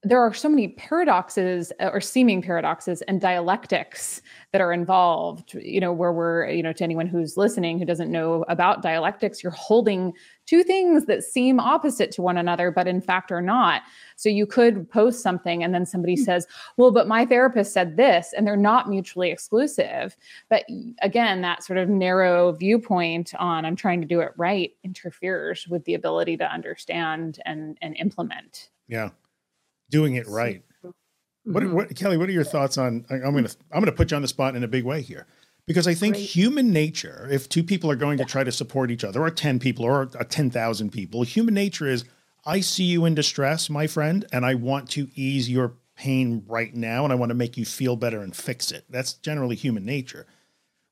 there 0.03 0.21
are 0.21 0.33
so 0.33 0.47
many 0.47 0.69
paradoxes 0.69 1.73
uh, 1.79 1.89
or 1.91 1.99
seeming 1.99 2.39
paradoxes 2.41 3.01
and 3.03 3.19
dialectics 3.19 4.21
that 4.51 4.61
are 4.61 4.71
involved 4.71 5.55
you 5.55 5.79
know 5.79 5.91
where 5.91 6.13
we're 6.13 6.47
you 6.49 6.61
know 6.61 6.71
to 6.71 6.83
anyone 6.83 7.07
who's 7.07 7.35
listening 7.35 7.79
who 7.79 7.85
doesn't 7.85 8.11
know 8.11 8.45
about 8.47 8.83
dialectics 8.83 9.41
you're 9.41 9.51
holding 9.51 10.13
two 10.45 10.63
things 10.63 11.05
that 11.05 11.23
seem 11.23 11.59
opposite 11.59 12.11
to 12.11 12.21
one 12.21 12.37
another 12.37 12.69
but 12.69 12.87
in 12.87 13.01
fact 13.01 13.31
are 13.31 13.41
not. 13.41 13.81
So 14.15 14.29
you 14.29 14.45
could 14.45 14.89
post 14.89 15.21
something 15.21 15.63
and 15.63 15.73
then 15.73 15.85
somebody 15.85 16.15
says 16.15 16.45
well 16.77 16.91
but 16.91 17.07
my 17.07 17.25
therapist 17.25 17.73
said 17.73 17.97
this 17.97 18.33
and 18.37 18.45
they're 18.45 18.55
not 18.55 18.89
mutually 18.89 19.31
exclusive. 19.31 20.15
But 20.47 20.65
again 21.01 21.41
that 21.41 21.63
sort 21.63 21.79
of 21.79 21.89
narrow 21.89 22.51
viewpoint 22.51 23.33
on 23.39 23.65
i'm 23.65 23.75
trying 23.75 24.01
to 24.01 24.07
do 24.07 24.19
it 24.19 24.31
right 24.37 24.73
interferes 24.83 25.67
with 25.67 25.83
the 25.85 25.95
ability 25.95 26.37
to 26.37 26.45
understand 26.45 27.39
and 27.45 27.79
and 27.81 27.95
implement. 27.97 28.69
Yeah. 28.87 29.09
Doing 29.89 30.15
it 30.15 30.27
right. 30.27 30.63
What, 31.43 31.63
Mhm. 31.63 31.71
what 31.71 31.95
Kelley, 31.95 32.17
what 32.17 32.27
are 32.27 32.33
your 32.33 32.43
thoughts 32.43 32.77
on 32.77 33.05
I'm 33.09 33.31
going 33.31 33.45
to 33.45 33.55
I'm 33.71 33.79
going 33.79 33.85
to 33.85 33.91
put 33.93 34.11
you 34.11 34.15
on 34.15 34.21
the 34.21 34.27
spot 34.27 34.55
in 34.55 34.63
a 34.63 34.67
big 34.67 34.83
way 34.83 35.01
here. 35.01 35.27
Because 35.65 35.87
I 35.87 35.93
think 35.93 36.15
Great. 36.15 36.25
human 36.29 36.71
nature, 36.71 37.27
if 37.29 37.49
two 37.49 37.63
people 37.63 37.91
are 37.91 37.95
going 37.95 38.17
to 38.19 38.25
try 38.25 38.43
to 38.43 38.51
support 38.51 38.89
each 38.89 39.03
other 39.03 39.21
or 39.21 39.29
10 39.29 39.59
people 39.59 39.83
or 39.83 40.09
uh, 40.17 40.23
10,000 40.23 40.91
people, 40.91 41.23
human 41.23 41.53
nature 41.53 41.87
is 41.87 42.05
I 42.45 42.61
see 42.61 42.85
you 42.85 43.03
in 43.05 43.15
distress, 43.15 43.69
my 43.69 43.87
friend, 43.87 44.25
and 44.31 44.45
I 44.45 44.55
want 44.55 44.89
to 44.91 45.09
ease 45.15 45.49
your 45.49 45.73
pain 45.95 46.43
right 46.47 46.73
now 46.73 47.03
and 47.03 47.11
I 47.11 47.15
want 47.17 47.31
to 47.31 47.35
make 47.35 47.57
you 47.57 47.65
feel 47.65 47.95
better 47.97 48.21
and 48.21 48.35
fix 48.35 48.71
it. 48.71 48.85
That's 48.89 49.13
generally 49.13 49.55
human 49.55 49.83
nature. 49.85 50.25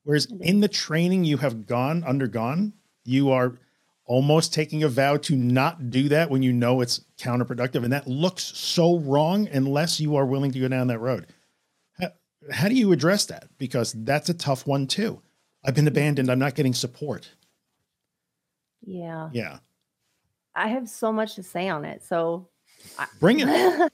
Whereas 0.04 0.26
in 0.40 0.60
the 0.60 0.68
training 0.68 1.24
you 1.24 1.38
have 1.38 1.66
gone 1.66 2.04
undergone, 2.04 2.74
you 3.04 3.30
are 3.30 3.58
almost 4.06 4.54
taking 4.54 4.82
a 4.82 4.88
vow 4.88 5.16
to 5.16 5.36
not 5.36 5.90
do 5.90 6.08
that 6.08 6.30
when 6.30 6.42
you 6.42 6.52
know 6.52 6.80
it's 6.80 7.04
counterproductive. 7.18 7.84
And 7.84 7.92
that 7.92 8.06
looks 8.06 8.44
so 8.44 8.98
wrong 9.00 9.48
unless 9.48 10.00
you 10.00 10.16
are 10.16 10.26
willing 10.26 10.52
to 10.52 10.60
go 10.60 10.68
down 10.68 10.86
that 10.86 11.00
road. 11.00 11.26
How, 12.00 12.08
how 12.52 12.68
do 12.68 12.74
you 12.74 12.92
address 12.92 13.26
that? 13.26 13.48
Because 13.58 13.92
that's 13.92 14.28
a 14.28 14.34
tough 14.34 14.66
one 14.66 14.86
too. 14.86 15.20
I've 15.64 15.74
been 15.74 15.88
abandoned. 15.88 16.30
I'm 16.30 16.38
not 16.38 16.54
getting 16.54 16.74
support. 16.74 17.30
yeah. 18.82 19.30
Yeah. 19.32 19.58
I 20.54 20.68
have 20.68 20.88
so 20.88 21.12
much 21.12 21.34
to 21.34 21.42
say 21.42 21.68
on 21.68 21.84
it. 21.84 22.02
So 22.02 22.48
Bring 23.20 23.40
it. 23.40 23.48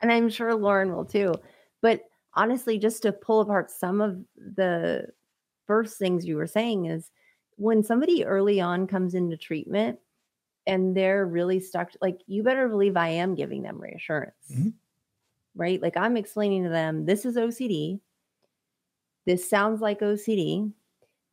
and 0.00 0.12
I'm 0.12 0.30
sure 0.30 0.54
Lauren 0.54 0.94
will 0.94 1.04
too. 1.04 1.34
But 1.80 2.02
honestly, 2.34 2.78
just 2.78 3.02
to 3.02 3.12
pull 3.12 3.40
apart 3.40 3.70
some 3.70 4.00
of 4.00 4.18
the 4.36 5.06
first 5.66 5.98
things 5.98 6.26
you 6.26 6.36
were 6.36 6.46
saying 6.46 6.86
is 6.86 7.10
when 7.56 7.82
somebody 7.82 8.24
early 8.24 8.60
on 8.60 8.86
comes 8.86 9.14
into 9.14 9.36
treatment 9.36 9.98
and 10.66 10.96
they're 10.96 11.26
really 11.26 11.60
stuck, 11.60 11.92
like 12.00 12.20
you 12.26 12.42
better 12.42 12.68
believe 12.68 12.96
I 12.96 13.08
am 13.08 13.34
giving 13.34 13.62
them 13.62 13.80
reassurance. 13.80 14.50
Mhm. 14.50 14.74
Right? 15.54 15.80
Like 15.82 15.96
I'm 15.96 16.16
explaining 16.16 16.64
to 16.64 16.70
them, 16.70 17.04
this 17.04 17.24
is 17.24 17.36
OCD. 17.36 18.00
This 19.26 19.48
sounds 19.48 19.80
like 19.80 20.00
OCD. 20.00 20.72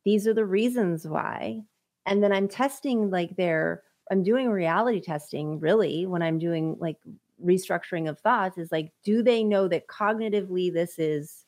These 0.04 0.26
are 0.26 0.34
the 0.34 0.46
reasons 0.46 1.06
why. 1.06 1.62
And 2.06 2.22
then 2.22 2.32
I'm 2.32 2.48
testing 2.48 3.10
like 3.10 3.36
their 3.36 3.82
I'm 4.10 4.22
doing 4.24 4.50
reality 4.50 5.00
testing 5.00 5.60
really 5.60 6.04
when 6.06 6.22
I'm 6.22 6.38
doing 6.38 6.76
like 6.80 6.98
restructuring 7.44 8.08
of 8.10 8.18
thoughts 8.18 8.58
is 8.58 8.72
like, 8.72 8.92
do 9.04 9.22
they 9.22 9.44
know 9.44 9.68
that 9.68 9.86
cognitively 9.86 10.72
this 10.72 10.98
is 10.98 11.46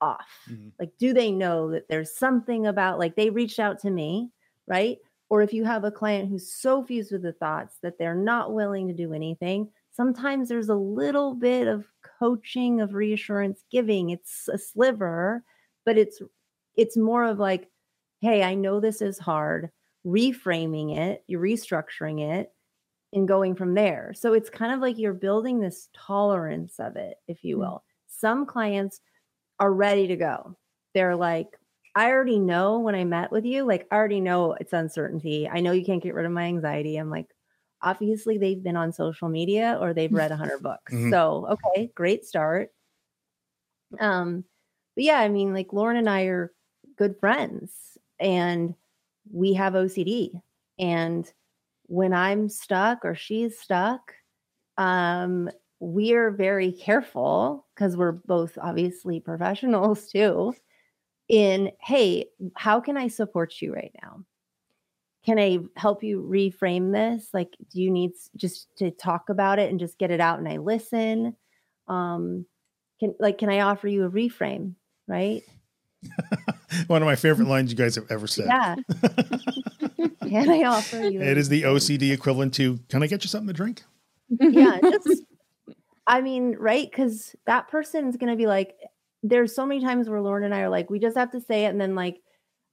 off? 0.00 0.30
Mhm. 0.46 0.72
Like, 0.78 0.92
do 0.98 1.12
they 1.12 1.30
know 1.32 1.70
that 1.70 1.88
there's 1.88 2.14
something 2.16 2.66
about 2.66 2.98
like 2.98 3.16
they 3.16 3.30
reached 3.30 3.58
out 3.58 3.78
to 3.80 3.90
me, 3.90 4.30
right? 4.66 4.98
Or 5.28 5.42
if 5.42 5.52
you 5.52 5.64
have 5.64 5.84
a 5.84 5.90
client 5.90 6.28
who's 6.28 6.52
so 6.52 6.84
fused 6.84 7.12
with 7.12 7.22
the 7.22 7.32
thoughts 7.32 7.78
that 7.82 7.98
they're 7.98 8.14
not 8.14 8.52
willing 8.54 8.86
to 8.88 8.94
do 8.94 9.12
anything, 9.12 9.72
sometimes 9.90 10.48
there's 10.48 10.68
a 10.68 10.74
little 10.76 11.34
bit 11.34 11.66
of 11.66 11.92
coaching 12.20 12.80
of 12.80 12.94
reassurance 12.94 13.64
giving. 13.70 14.10
It's 14.10 14.48
a 14.48 14.58
sliver, 14.58 15.42
but 15.84 15.98
it's 15.98 16.20
it's 16.76 16.96
more 16.96 17.24
of 17.24 17.38
like, 17.38 17.70
hey, 18.20 18.42
I 18.42 18.54
know 18.54 18.80
this 18.80 19.00
is 19.02 19.18
hard 19.18 19.70
reframing 20.06 20.96
it, 20.96 21.24
you're 21.26 21.40
restructuring 21.42 22.20
it, 22.20 22.52
and 23.12 23.28
going 23.28 23.54
from 23.54 23.74
there. 23.74 24.12
So 24.14 24.32
it's 24.32 24.50
kind 24.50 24.72
of 24.72 24.80
like 24.80 24.98
you're 24.98 25.14
building 25.14 25.60
this 25.60 25.88
tolerance 25.94 26.78
of 26.80 26.96
it, 26.96 27.18
if 27.28 27.44
you 27.44 27.58
Mm. 27.58 27.60
will. 27.60 27.84
Some 28.06 28.46
clients 28.46 29.00
are 29.60 29.72
ready 29.72 30.06
to 30.08 30.16
go. 30.16 30.56
They're 30.94 31.16
like, 31.16 31.58
I 31.94 32.10
already 32.10 32.38
know 32.38 32.78
when 32.78 32.94
I 32.94 33.04
met 33.04 33.30
with 33.32 33.44
you, 33.44 33.64
like, 33.64 33.86
I 33.90 33.96
already 33.96 34.20
know 34.20 34.52
it's 34.54 34.72
uncertainty. 34.72 35.48
I 35.48 35.60
know 35.60 35.72
you 35.72 35.84
can't 35.84 36.02
get 36.02 36.14
rid 36.14 36.26
of 36.26 36.32
my 36.32 36.44
anxiety. 36.44 36.96
I'm 36.96 37.10
like, 37.10 37.34
obviously, 37.82 38.38
they've 38.38 38.62
been 38.62 38.76
on 38.76 38.92
social 38.92 39.28
media 39.28 39.78
or 39.80 39.94
they've 39.94 40.12
read 40.12 40.30
100 40.30 40.62
books. 40.62 40.92
Mhm. 40.92 41.10
So, 41.10 41.46
okay, 41.48 41.92
great 41.94 42.24
start. 42.26 42.72
Um, 44.00 44.44
but 44.94 45.04
yeah, 45.04 45.18
I 45.18 45.28
mean, 45.28 45.52
like, 45.54 45.72
Lauren 45.72 45.96
and 45.96 46.08
I 46.08 46.24
are 46.24 46.52
good 46.96 47.18
friends 47.20 47.98
and 48.18 48.74
we 49.30 49.54
have 49.54 49.74
OCD. 49.74 50.40
And 50.78 51.30
when 51.86 52.12
I'm 52.12 52.48
stuck 52.48 53.04
or 53.04 53.14
she's 53.14 53.58
stuck, 53.58 54.14
um, 54.78 55.50
we're 55.80 56.30
very 56.30 56.72
careful 56.72 57.66
because 57.74 57.96
we're 57.96 58.12
both 58.12 58.56
obviously 58.60 59.20
professionals 59.20 60.08
too. 60.08 60.54
in, 61.28 61.72
hey, 61.80 62.26
how 62.54 62.80
can 62.80 62.96
I 62.96 63.08
support 63.08 63.60
you 63.60 63.74
right 63.74 63.94
now? 64.02 64.24
Can 65.24 65.38
I 65.40 65.58
help 65.76 66.04
you 66.04 66.22
reframe 66.22 66.92
this? 66.92 67.28
Like, 67.34 67.56
do 67.72 67.82
you 67.82 67.90
need 67.90 68.12
just 68.36 68.68
to 68.76 68.92
talk 68.92 69.28
about 69.28 69.58
it 69.58 69.70
and 69.70 69.80
just 69.80 69.98
get 69.98 70.12
it 70.12 70.20
out 70.20 70.38
and 70.38 70.48
I 70.48 70.58
listen? 70.58 71.34
Um, 71.88 72.46
can 73.00 73.14
like, 73.18 73.38
can 73.38 73.50
I 73.50 73.60
offer 73.60 73.88
you 73.88 74.04
a 74.04 74.10
reframe? 74.10 74.74
Right. 75.08 75.42
One 76.86 77.02
of 77.02 77.06
my 77.06 77.16
favorite 77.16 77.48
lines 77.48 77.70
you 77.70 77.76
guys 77.76 77.96
have 77.96 78.10
ever 78.10 78.26
said. 78.28 78.46
Yeah. 78.46 78.76
can 80.22 80.48
I 80.48 80.62
offer 80.64 81.02
you? 81.02 81.20
It 81.20 81.36
is 81.36 81.48
the 81.48 81.62
OCD 81.62 82.12
equivalent 82.12 82.54
to, 82.54 82.78
can 82.88 83.02
I 83.02 83.08
get 83.08 83.24
you 83.24 83.28
something 83.28 83.48
to 83.48 83.52
drink? 83.52 83.82
yeah. 84.28 84.78
Just, 84.80 85.22
I 86.06 86.20
mean, 86.20 86.56
right. 86.58 86.90
Cause 86.92 87.34
that 87.46 87.68
person's 87.68 88.16
going 88.16 88.30
to 88.30 88.36
be 88.36 88.46
like, 88.46 88.76
there's 89.22 89.54
so 89.54 89.66
many 89.66 89.80
times 89.80 90.08
where 90.08 90.20
Lauren 90.20 90.44
and 90.44 90.54
I 90.54 90.60
are 90.60 90.68
like, 90.68 90.90
we 90.90 90.98
just 90.98 91.16
have 91.16 91.32
to 91.32 91.40
say 91.40 91.64
it. 91.64 91.68
And 91.68 91.80
then 91.80 91.94
like, 91.94 92.20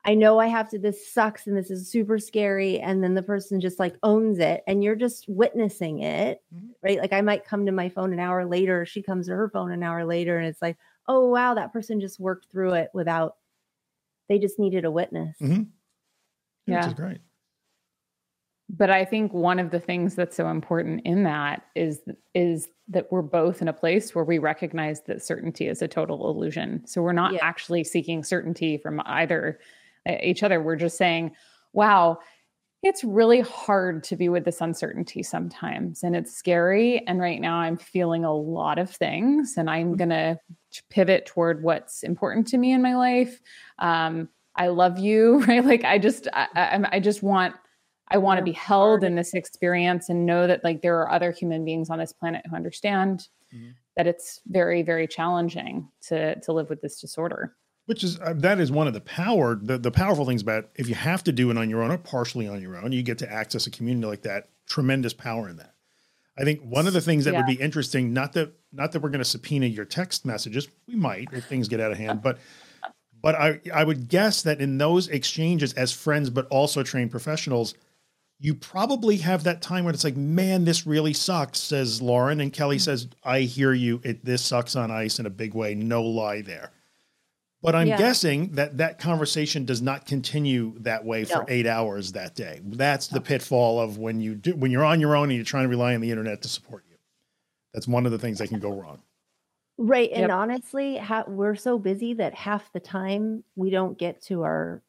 I 0.06 0.16
know 0.16 0.38
I 0.38 0.48
have 0.48 0.70
to, 0.70 0.80
this 0.80 1.12
sucks 1.12 1.48
and 1.48 1.56
this 1.56 1.72
is 1.72 1.90
super 1.90 2.20
scary. 2.20 2.80
And 2.80 3.04
then 3.04 3.14
the 3.14 3.24
person 3.24 3.62
just 3.62 3.80
like 3.80 3.96
owns 4.04 4.38
it 4.38 4.62
and 4.68 4.84
you're 4.84 4.96
just 4.96 5.26
witnessing 5.30 6.02
it, 6.02 6.42
mm-hmm. 6.54 6.72
right? 6.84 7.00
Like 7.00 7.14
I 7.14 7.22
might 7.22 7.46
come 7.46 7.66
to 7.66 7.72
my 7.72 7.90
phone 7.90 8.12
an 8.12 8.20
hour 8.20 8.46
later, 8.46 8.86
she 8.86 9.02
comes 9.02 9.28
to 9.28 9.36
her 9.36 9.50
phone 9.50 9.72
an 9.72 9.82
hour 9.82 10.06
later, 10.06 10.38
and 10.38 10.46
it's 10.46 10.62
like, 10.62 10.78
oh, 11.08 11.30
wow, 11.30 11.54
that 11.54 11.72
person 11.72 12.02
just 12.02 12.20
worked 12.20 12.48
through 12.52 12.74
it 12.74 12.90
without, 12.94 13.38
they 14.28 14.40
just 14.40 14.60
needed 14.60 14.84
a 14.86 14.92
witness. 14.92 15.38
Mm-hmm. 15.42 15.64
Yeah. 16.68 16.94
great. 16.94 17.20
But 18.70 18.90
I 18.90 19.06
think 19.06 19.34
one 19.34 19.60
of 19.60 19.72
the 19.72 19.80
things 19.80 20.16
that's 20.16 20.36
so 20.36 20.48
important 20.48 21.02
in 21.06 21.24
that 21.24 21.64
is 21.76 22.02
is 22.34 22.70
that 22.88 23.12
we're 23.12 23.22
both 23.22 23.62
in 23.62 23.68
a 23.68 23.74
place 23.74 24.16
where 24.16 24.24
we 24.24 24.40
recognize 24.40 25.02
that 25.02 25.24
certainty 25.24 25.68
is 25.68 25.82
a 25.82 25.88
total 25.88 26.30
illusion. 26.30 26.86
So 26.86 27.02
we're 27.02 27.14
not 27.14 27.34
yeah. 27.34 27.40
actually 27.42 27.84
seeking 27.84 28.24
certainty 28.24 28.78
from 28.78 29.02
either 29.06 29.60
each 30.22 30.44
other. 30.44 30.62
We're 30.62 30.76
just 30.76 30.98
saying, 30.98 31.32
wow, 31.72 32.20
it's 32.84 33.04
really 33.04 33.40
hard 33.40 34.04
to 34.04 34.18
be 34.18 34.28
with 34.28 34.44
this 34.44 34.60
uncertainty 34.60 35.24
sometimes 35.24 36.04
and 36.04 36.16
it's 36.16 36.36
scary. 36.36 37.06
And 37.08 37.20
right 37.20 37.40
now 37.40 37.56
I'm 37.56 37.78
feeling 37.78 38.26
a 38.26 38.36
lot 38.36 38.78
of 38.78 38.90
things 38.90 39.54
and 39.58 39.70
I'm 39.70 39.96
mm-hmm. 39.96 39.96
going 39.96 40.10
to 40.10 40.40
pivot 40.90 41.26
toward 41.26 41.64
what's 41.64 42.04
important 42.04 42.48
to 42.48 42.58
me 42.58 42.74
in 42.74 42.82
my 42.82 42.96
life. 42.96 43.40
Um, 43.80 44.28
I 44.56 44.68
love 44.68 45.00
you, 45.00 45.40
right? 45.48 45.64
Like 45.64 45.86
I 45.86 45.98
just, 45.98 46.28
I, 46.34 46.48
I, 46.54 46.98
I 46.98 47.00
just 47.00 47.24
want, 47.24 47.56
I 48.14 48.18
want 48.18 48.38
to 48.38 48.44
be 48.44 48.52
held 48.52 49.04
in 49.04 49.16
this 49.16 49.34
experience 49.34 50.08
and 50.08 50.26
know 50.26 50.48
that 50.48 50.64
like 50.64 50.82
there 50.82 51.00
are 51.00 51.12
other 51.12 51.32
human 51.32 51.66
beings 51.66 51.90
on 51.90 51.98
this 51.98 52.14
planet 52.14 52.46
who 52.48 52.56
understand 52.56 53.28
mm-hmm. 53.54 53.72
that 53.98 54.08
it's 54.08 54.40
very, 54.48 54.84
very 54.84 55.08
challenging 55.08 55.90
to, 56.04 56.40
to 56.42 56.54
live 56.54 56.70
with 56.70 56.82
this 56.82 57.02
disorder 57.02 57.56
which 57.86 58.04
is 58.04 58.20
uh, 58.22 58.34
that 58.38 58.60
is 58.60 58.72
one 58.72 58.88
of 58.88 58.94
the 58.94 59.02
power 59.02 59.56
the, 59.62 59.78
the 59.78 59.92
powerful 59.92 60.26
things 60.26 60.42
about 60.42 60.70
if 60.76 60.88
you 60.88 60.96
have 60.96 61.24
to 61.24 61.32
do 61.32 61.50
it 61.52 61.58
on 61.58 61.70
your 61.70 61.82
own 61.82 61.92
or 61.92 61.98
partially 61.98 62.48
on 62.48 62.62
your 62.62 62.78
own 62.78 62.92
you 62.92 63.04
get 63.04 63.18
to 63.18 63.32
access 63.32 63.68
a 63.68 63.72
community 63.72 64.08
like 64.08 64.22
that 64.22 64.50
tremendous 64.68 65.14
power 65.14 65.50
in 65.50 65.58
that 65.58 65.74
i 66.38 66.44
think 66.44 66.62
one 66.62 66.88
of 66.88 66.94
the 66.94 67.02
things 67.02 67.26
that 67.26 67.34
yeah. 67.34 67.40
would 67.40 67.48
be 67.48 67.62
interesting 67.62 68.14
not 68.14 68.34
that 68.34 68.54
not 68.72 68.92
that 68.92 69.02
we're 69.02 69.10
going 69.10 69.20
to 69.20 69.26
subpoena 69.26 69.66
your 69.66 69.86
text 69.86 70.26
messages 70.26 70.68
we 70.88 70.96
might 70.96 71.28
if 71.34 71.46
things 71.46 71.68
get 71.68 71.80
out 71.80 71.92
of 71.92 71.98
hand 71.98 72.22
but 72.22 72.38
but 73.22 73.36
i 73.36 73.60
i 73.74 73.84
would 73.84 74.08
guess 74.08 74.42
that 74.44 74.62
in 74.62 74.78
those 74.78 75.08
exchanges 75.10 75.74
as 75.74 75.92
friends 75.92 76.30
but 76.30 76.48
also 76.48 76.84
trained 76.84 77.12
professionals 77.12 77.74
you 78.44 78.54
probably 78.54 79.18
have 79.18 79.46
that 79.46 79.62
time 79.62 79.86
when 79.86 79.94
it's 79.94 80.04
like 80.04 80.18
man 80.18 80.66
this 80.66 80.86
really 80.86 81.14
sucks 81.14 81.60
says 81.60 82.02
lauren 82.02 82.42
and 82.42 82.52
kelley 82.52 82.76
mm-hmm. 82.76 82.84
says 82.84 83.08
i 83.24 83.40
hear 83.40 83.74
you 83.74 84.02
it 84.04 84.24
this 84.26 84.44
sucks 84.44 84.76
on 84.76 84.92
ice 84.92 85.18
in 85.18 85.26
a 85.26 85.30
big 85.30 85.54
way 85.54 85.74
no 85.74 86.04
lie 86.04 86.42
there 86.42 86.72
but 87.64 87.76
I'm 87.76 87.88
yeah. 87.88 87.98
guessing 87.98 88.50
that 88.56 88.78
that 88.80 89.00
conversation 89.00 89.64
does 89.64 89.82
not 89.82 90.06
continue 90.06 90.78
that 90.80 91.06
way 91.06 91.24
for 91.24 91.46
eight 91.48 91.66
hours 91.66 92.12
that 92.12 92.36
day. 92.36 92.60
That's 92.62 93.08
the 93.08 93.22
pitfall 93.22 93.80
of 93.80 93.98
when 93.98 94.20
you 94.20 94.36
do 94.36 94.54
when 94.54 94.70
you're 94.70 94.84
on 94.84 95.00
your 95.00 95.16
own 95.16 95.30
and 95.30 95.36
you're 95.36 95.46
trying 95.46 95.64
to 95.64 95.70
rely 95.70 95.96
on 95.96 96.02
the 96.02 96.12
internet 96.12 96.42
to 96.42 96.50
support 96.50 96.84
you. 96.90 96.98
That's 97.74 97.88
one 97.88 98.06
of 98.06 98.12
the 98.12 98.20
things 98.20 98.40
that 98.40 98.50
can 98.50 98.60
go 98.60 98.70
wrong. 98.70 99.02
Right, 99.78 100.10
and 100.12 100.24
yep. 100.24 100.32
honestly, 100.32 100.98
ha- 100.98 101.24
we're 101.26 101.56
so 101.56 101.80
busy 101.80 102.14
that 102.16 102.36
half 102.36 102.72
the 102.74 102.82
time 102.82 103.46
we 103.56 103.70
don't 103.70 103.98
get 103.98 104.22
to 104.24 104.44
our 104.44 104.84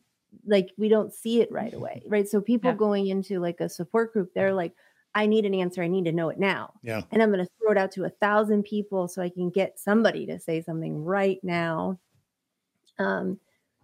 like 0.47 0.70
we 0.77 0.88
don't 0.88 1.12
see 1.12 1.40
it 1.40 1.51
right 1.53 1.73
away. 1.73 2.03
Right, 2.07 2.29
so 2.29 2.40
people 2.40 2.70
yeah. 2.70 2.77
going 2.77 3.07
into 3.09 3.40
like 3.40 3.61
a 3.61 3.68
support 3.68 4.12
group, 4.12 4.33
they're 4.35 4.55
like, 4.55 4.73
I 5.14 5.27
need 5.27 5.47
an 5.47 5.55
answer. 5.55 5.83
I 5.83 5.88
need 5.88 6.07
to 6.07 6.12
know 6.12 6.29
it 6.29 6.40
now. 6.40 6.75
Yeah. 6.83 7.03
And 7.12 7.23
I'm 7.23 7.31
going 7.31 7.44
to 7.44 7.51
throw 7.61 7.70
it 7.70 7.79
out 7.79 7.92
to 7.92 8.05
a 8.05 8.11
thousand 8.11 8.64
people 8.64 9.07
so 9.07 9.23
I 9.23 9.29
can 9.29 9.49
get 9.49 9.79
somebody 9.79 10.27
to 10.27 10.40
say 10.40 10.61
something 10.61 11.05
right 11.05 11.38
now 11.42 12.01
um, 12.99 13.38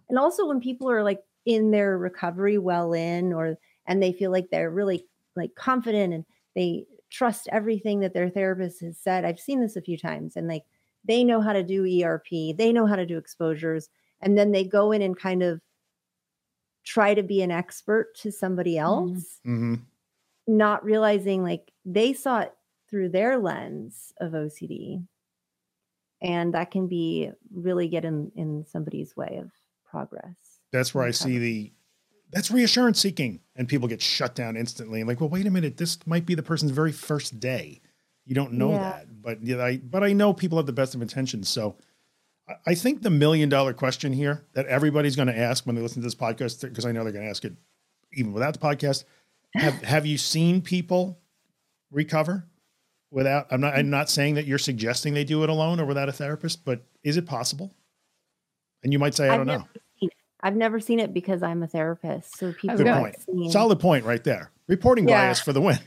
and 0.09 0.17
also 0.17 0.47
when 0.47 0.59
people 0.59 0.89
are 0.89 1.03
like 1.03 1.23
in 1.45 1.71
their 1.71 1.97
recovery 1.97 2.57
well 2.57 2.93
in 2.93 3.33
or 3.33 3.57
and 3.87 4.01
they 4.01 4.13
feel 4.13 4.31
like 4.31 4.49
they're 4.49 4.69
really 4.69 5.05
like 5.35 5.55
confident 5.55 6.13
and 6.13 6.25
they 6.55 6.85
trust 7.09 7.49
everything 7.51 7.99
that 7.99 8.13
their 8.13 8.29
therapist 8.29 8.81
has 8.81 8.97
said. 8.97 9.25
I've 9.25 9.39
seen 9.39 9.59
this 9.59 9.75
a 9.75 9.81
few 9.81 9.97
times 9.97 10.35
and 10.35 10.47
like 10.47 10.63
they 11.03 11.23
know 11.23 11.41
how 11.41 11.53
to 11.53 11.63
do 11.63 12.03
ERP, 12.03 12.57
they 12.57 12.71
know 12.71 12.85
how 12.85 12.95
to 12.95 13.05
do 13.05 13.17
exposures, 13.17 13.89
and 14.21 14.37
then 14.37 14.51
they 14.51 14.63
go 14.63 14.91
in 14.91 15.01
and 15.01 15.17
kind 15.17 15.41
of 15.41 15.59
try 16.83 17.13
to 17.13 17.23
be 17.23 17.41
an 17.41 17.51
expert 17.51 18.15
to 18.17 18.31
somebody 18.31 18.75
mm-hmm. 18.75 18.85
else, 18.85 19.39
mm-hmm. 19.45 19.75
not 20.47 20.83
realizing 20.83 21.43
like 21.43 21.71
they 21.85 22.13
saw 22.13 22.41
it 22.41 22.53
through 22.89 23.09
their 23.09 23.37
lens 23.37 24.13
of 24.19 24.33
OCD 24.33 25.03
and 26.21 26.53
that 26.53 26.71
can 26.71 26.87
be 26.87 27.31
really 27.53 27.87
get 27.87 28.05
in 28.05 28.31
in 28.35 28.65
somebody's 28.65 29.15
way 29.17 29.39
of 29.41 29.51
progress 29.89 30.59
that's 30.71 30.93
where 30.93 31.03
i 31.03 31.11
see 31.11 31.37
the 31.37 31.73
that's 32.31 32.51
reassurance 32.51 32.99
seeking 32.99 33.41
and 33.55 33.67
people 33.67 33.87
get 33.87 34.01
shut 34.01 34.35
down 34.35 34.55
instantly 34.55 35.01
and 35.01 35.07
like 35.07 35.19
well 35.19 35.29
wait 35.29 35.47
a 35.47 35.51
minute 35.51 35.77
this 35.77 35.97
might 36.05 36.25
be 36.25 36.35
the 36.35 36.43
person's 36.43 36.71
very 36.71 36.91
first 36.91 37.39
day 37.39 37.81
you 38.25 38.35
don't 38.35 38.53
know 38.53 38.71
yeah. 38.71 38.79
that 38.79 39.21
but 39.21 39.43
yeah, 39.43 39.63
I, 39.63 39.77
but 39.77 40.03
i 40.03 40.13
know 40.13 40.33
people 40.33 40.57
have 40.57 40.67
the 40.67 40.73
best 40.73 40.95
of 40.95 41.01
intentions 41.01 41.49
so 41.49 41.75
i 42.65 42.75
think 42.75 43.01
the 43.01 43.09
million 43.09 43.49
dollar 43.49 43.73
question 43.73 44.13
here 44.13 44.45
that 44.53 44.65
everybody's 44.65 45.15
going 45.15 45.27
to 45.27 45.37
ask 45.37 45.65
when 45.65 45.75
they 45.75 45.81
listen 45.81 46.01
to 46.01 46.05
this 46.05 46.15
podcast 46.15 46.61
because 46.61 46.85
i 46.85 46.91
know 46.91 47.03
they're 47.03 47.13
going 47.13 47.25
to 47.25 47.29
ask 47.29 47.45
it 47.45 47.53
even 48.13 48.33
without 48.33 48.53
the 48.53 48.59
podcast 48.59 49.03
have 49.55 49.73
have 49.83 50.05
you 50.05 50.17
seen 50.17 50.61
people 50.61 51.19
recover 51.91 52.45
without 53.11 53.47
I'm 53.51 53.61
not 53.61 53.75
I'm 53.75 53.89
not 53.89 54.09
saying 54.09 54.35
that 54.35 54.45
you're 54.45 54.57
suggesting 54.57 55.13
they 55.13 55.23
do 55.23 55.43
it 55.43 55.49
alone 55.49 55.79
or 55.79 55.85
without 55.85 56.09
a 56.09 56.13
therapist, 56.13 56.65
but 56.65 56.83
is 57.03 57.17
it 57.17 57.25
possible? 57.25 57.75
And 58.83 58.91
you 58.91 58.97
might 58.97 59.13
say, 59.13 59.29
I 59.29 59.37
don't 59.37 59.45
know. 59.45 59.67
I've 60.43 60.55
never 60.55 60.79
seen 60.79 60.99
it 60.99 61.13
because 61.13 61.43
I'm 61.43 61.61
a 61.61 61.67
therapist. 61.67 62.37
So 62.37 62.51
people 62.53 62.77
Good 62.77 62.87
point. 62.87 63.21
Seen... 63.21 63.51
Solid 63.51 63.79
point 63.79 64.05
right 64.05 64.23
there. 64.23 64.51
Reporting 64.71 65.05
yeah. 65.05 65.25
bias 65.25 65.41
for 65.41 65.51
the 65.51 65.59
win. 65.59 65.77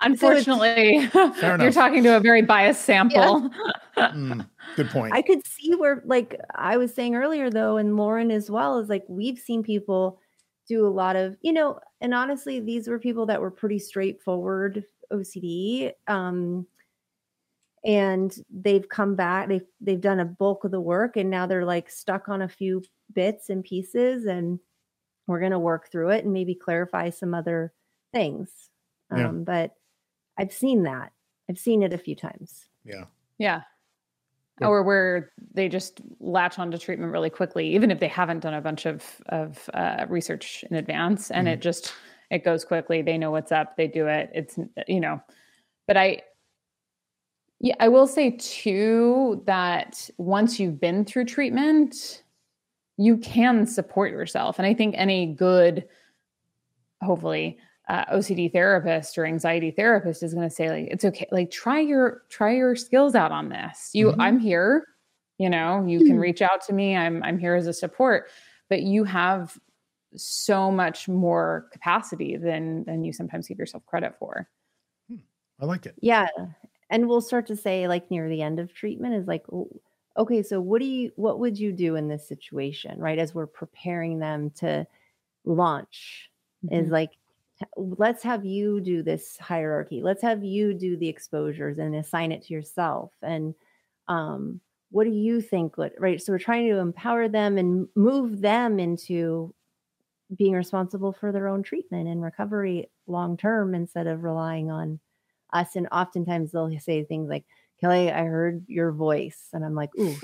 Unfortunately, 0.00 1.00
you're 1.62 1.70
talking 1.70 2.02
to 2.02 2.16
a 2.16 2.20
very 2.20 2.40
biased 2.40 2.86
sample. 2.86 3.50
Yeah. 3.94 4.10
mm, 4.14 4.48
good 4.74 4.88
point. 4.88 5.12
I 5.12 5.20
could 5.20 5.46
see 5.46 5.74
where, 5.74 6.02
like 6.06 6.40
I 6.54 6.78
was 6.78 6.94
saying 6.94 7.14
earlier, 7.14 7.50
though, 7.50 7.76
and 7.76 7.94
Lauren 7.98 8.30
as 8.30 8.50
well, 8.50 8.78
is 8.78 8.88
like 8.88 9.04
we've 9.06 9.38
seen 9.38 9.62
people 9.62 10.18
do 10.66 10.86
a 10.86 10.88
lot 10.88 11.14
of, 11.14 11.36
you 11.42 11.52
know, 11.52 11.78
and 12.00 12.14
honestly, 12.14 12.58
these 12.58 12.88
were 12.88 12.98
people 12.98 13.26
that 13.26 13.42
were 13.42 13.50
pretty 13.50 13.78
straightforward 13.78 14.82
OCD. 15.12 15.92
Um, 16.08 16.66
and 17.84 18.34
they've 18.48 18.88
come 18.88 19.14
back, 19.14 19.46
they've 19.46 19.66
they've 19.82 20.00
done 20.00 20.20
a 20.20 20.24
bulk 20.24 20.64
of 20.64 20.70
the 20.70 20.80
work 20.80 21.18
and 21.18 21.28
now 21.28 21.44
they're 21.44 21.66
like 21.66 21.90
stuck 21.90 22.30
on 22.30 22.40
a 22.40 22.48
few 22.48 22.82
bits 23.12 23.50
and 23.50 23.62
pieces 23.62 24.24
and 24.24 24.58
we're 25.26 25.40
gonna 25.40 25.58
work 25.58 25.90
through 25.90 26.10
it 26.10 26.24
and 26.24 26.32
maybe 26.32 26.54
clarify 26.54 27.10
some 27.10 27.34
other 27.34 27.72
things. 28.12 28.70
Yeah. 29.14 29.28
Um, 29.28 29.44
but 29.44 29.72
I've 30.38 30.52
seen 30.52 30.84
that. 30.84 31.12
I've 31.48 31.58
seen 31.58 31.82
it 31.82 31.92
a 31.92 31.98
few 31.98 32.14
times. 32.14 32.66
Yeah. 32.84 33.04
Yeah. 33.38 33.62
Or 34.60 34.82
where 34.84 35.32
they 35.52 35.68
just 35.68 36.00
latch 36.20 36.58
onto 36.58 36.78
treatment 36.78 37.10
really 37.10 37.30
quickly, 37.30 37.74
even 37.74 37.90
if 37.90 37.98
they 37.98 38.06
haven't 38.06 38.40
done 38.40 38.54
a 38.54 38.60
bunch 38.60 38.86
of 38.86 39.20
of 39.28 39.68
uh, 39.74 40.06
research 40.08 40.64
in 40.70 40.76
advance, 40.76 41.30
and 41.30 41.46
mm-hmm. 41.46 41.54
it 41.54 41.62
just 41.62 41.92
it 42.32 42.44
goes 42.44 42.64
quickly 42.64 43.02
they 43.02 43.18
know 43.18 43.30
what's 43.30 43.52
up 43.52 43.76
they 43.76 43.86
do 43.86 44.06
it 44.08 44.30
it's 44.34 44.58
you 44.88 44.98
know 44.98 45.20
but 45.86 45.96
i 45.96 46.20
yeah 47.60 47.74
i 47.78 47.86
will 47.86 48.08
say 48.08 48.30
too 48.40 49.40
that 49.46 50.10
once 50.16 50.58
you've 50.58 50.80
been 50.80 51.04
through 51.04 51.24
treatment 51.24 52.24
you 52.96 53.16
can 53.18 53.66
support 53.66 54.10
yourself 54.10 54.58
and 54.58 54.66
i 54.66 54.74
think 54.74 54.94
any 54.96 55.26
good 55.26 55.86
hopefully 57.02 57.58
uh, 57.88 58.04
ocd 58.16 58.52
therapist 58.52 59.18
or 59.18 59.24
anxiety 59.24 59.70
therapist 59.70 60.22
is 60.22 60.34
going 60.34 60.48
to 60.48 60.54
say 60.54 60.68
like 60.68 60.88
it's 60.90 61.04
okay 61.04 61.26
like 61.32 61.50
try 61.50 61.80
your 61.80 62.22
try 62.28 62.54
your 62.54 62.76
skills 62.76 63.14
out 63.14 63.32
on 63.32 63.48
this 63.48 63.90
you 63.92 64.08
mm-hmm. 64.08 64.20
i'm 64.20 64.38
here 64.38 64.86
you 65.38 65.50
know 65.50 65.84
you 65.86 65.98
mm-hmm. 65.98 66.08
can 66.08 66.18
reach 66.18 66.42
out 66.42 66.60
to 66.64 66.72
me 66.72 66.96
i'm 66.96 67.22
i'm 67.22 67.38
here 67.38 67.54
as 67.54 67.66
a 67.66 67.72
support 67.72 68.28
but 68.68 68.82
you 68.82 69.04
have 69.04 69.58
so 70.16 70.70
much 70.70 71.08
more 71.08 71.68
capacity 71.72 72.36
than 72.36 72.84
than 72.84 73.04
you 73.04 73.12
sometimes 73.12 73.48
give 73.48 73.58
yourself 73.58 73.84
credit 73.86 74.14
for. 74.18 74.48
Hmm. 75.08 75.16
I 75.60 75.66
like 75.66 75.86
it. 75.86 75.94
Yeah. 76.00 76.28
And 76.90 77.08
we'll 77.08 77.22
start 77.22 77.46
to 77.46 77.56
say 77.56 77.88
like 77.88 78.10
near 78.10 78.28
the 78.28 78.42
end 78.42 78.58
of 78.58 78.74
treatment 78.74 79.14
is 79.14 79.26
like 79.26 79.44
okay, 80.16 80.42
so 80.42 80.60
what 80.60 80.80
do 80.80 80.86
you 80.86 81.12
what 81.16 81.38
would 81.40 81.58
you 81.58 81.72
do 81.72 81.96
in 81.96 82.08
this 82.08 82.26
situation, 82.26 82.98
right? 83.00 83.18
As 83.18 83.34
we're 83.34 83.46
preparing 83.46 84.18
them 84.18 84.50
to 84.52 84.86
launch, 85.44 86.30
is 86.70 86.88
Mhm. 86.88 86.90
like 86.90 87.12
let's 87.76 88.22
have 88.24 88.44
you 88.46 88.80
do 88.80 89.02
this 89.02 89.38
hierarchy. 89.38 90.02
Let's 90.02 90.22
have 90.22 90.44
you 90.44 90.74
do 90.74 90.96
the 90.96 91.08
exposures 91.08 91.78
and 91.78 91.94
assign 91.96 92.32
it 92.32 92.42
to 92.44 92.54
yourself. 92.54 93.12
And 93.22 93.54
um, 94.08 94.60
what 94.90 95.04
do 95.04 95.10
you 95.10 95.40
think? 95.40 95.78
What 95.78 95.94
right? 95.98 96.20
So 96.22 96.32
we're 96.32 96.38
trying 96.40 96.68
to 96.70 96.78
empower 96.78 97.28
them 97.28 97.58
and 97.58 97.88
move 97.96 98.40
them 98.42 98.80
into 98.80 99.54
being 100.36 100.52
responsible 100.54 101.12
for 101.12 101.32
their 101.32 101.48
own 101.48 101.62
treatment 101.62 102.08
and 102.08 102.22
recovery 102.22 102.90
long 103.06 103.36
term 103.36 103.74
instead 103.74 104.06
of 104.06 104.24
relying 104.24 104.70
on 104.70 105.00
us. 105.52 105.76
And 105.76 105.88
oftentimes 105.92 106.52
they'll 106.52 106.78
say 106.78 107.04
things 107.04 107.28
like, 107.28 107.44
Kelley, 107.82 108.10
I 108.12 108.24
heard 108.24 108.64
your 108.68 108.92
voice. 108.92 109.48
And 109.52 109.64
I'm 109.64 109.74
like, 109.74 109.90
ooh, 109.98 110.14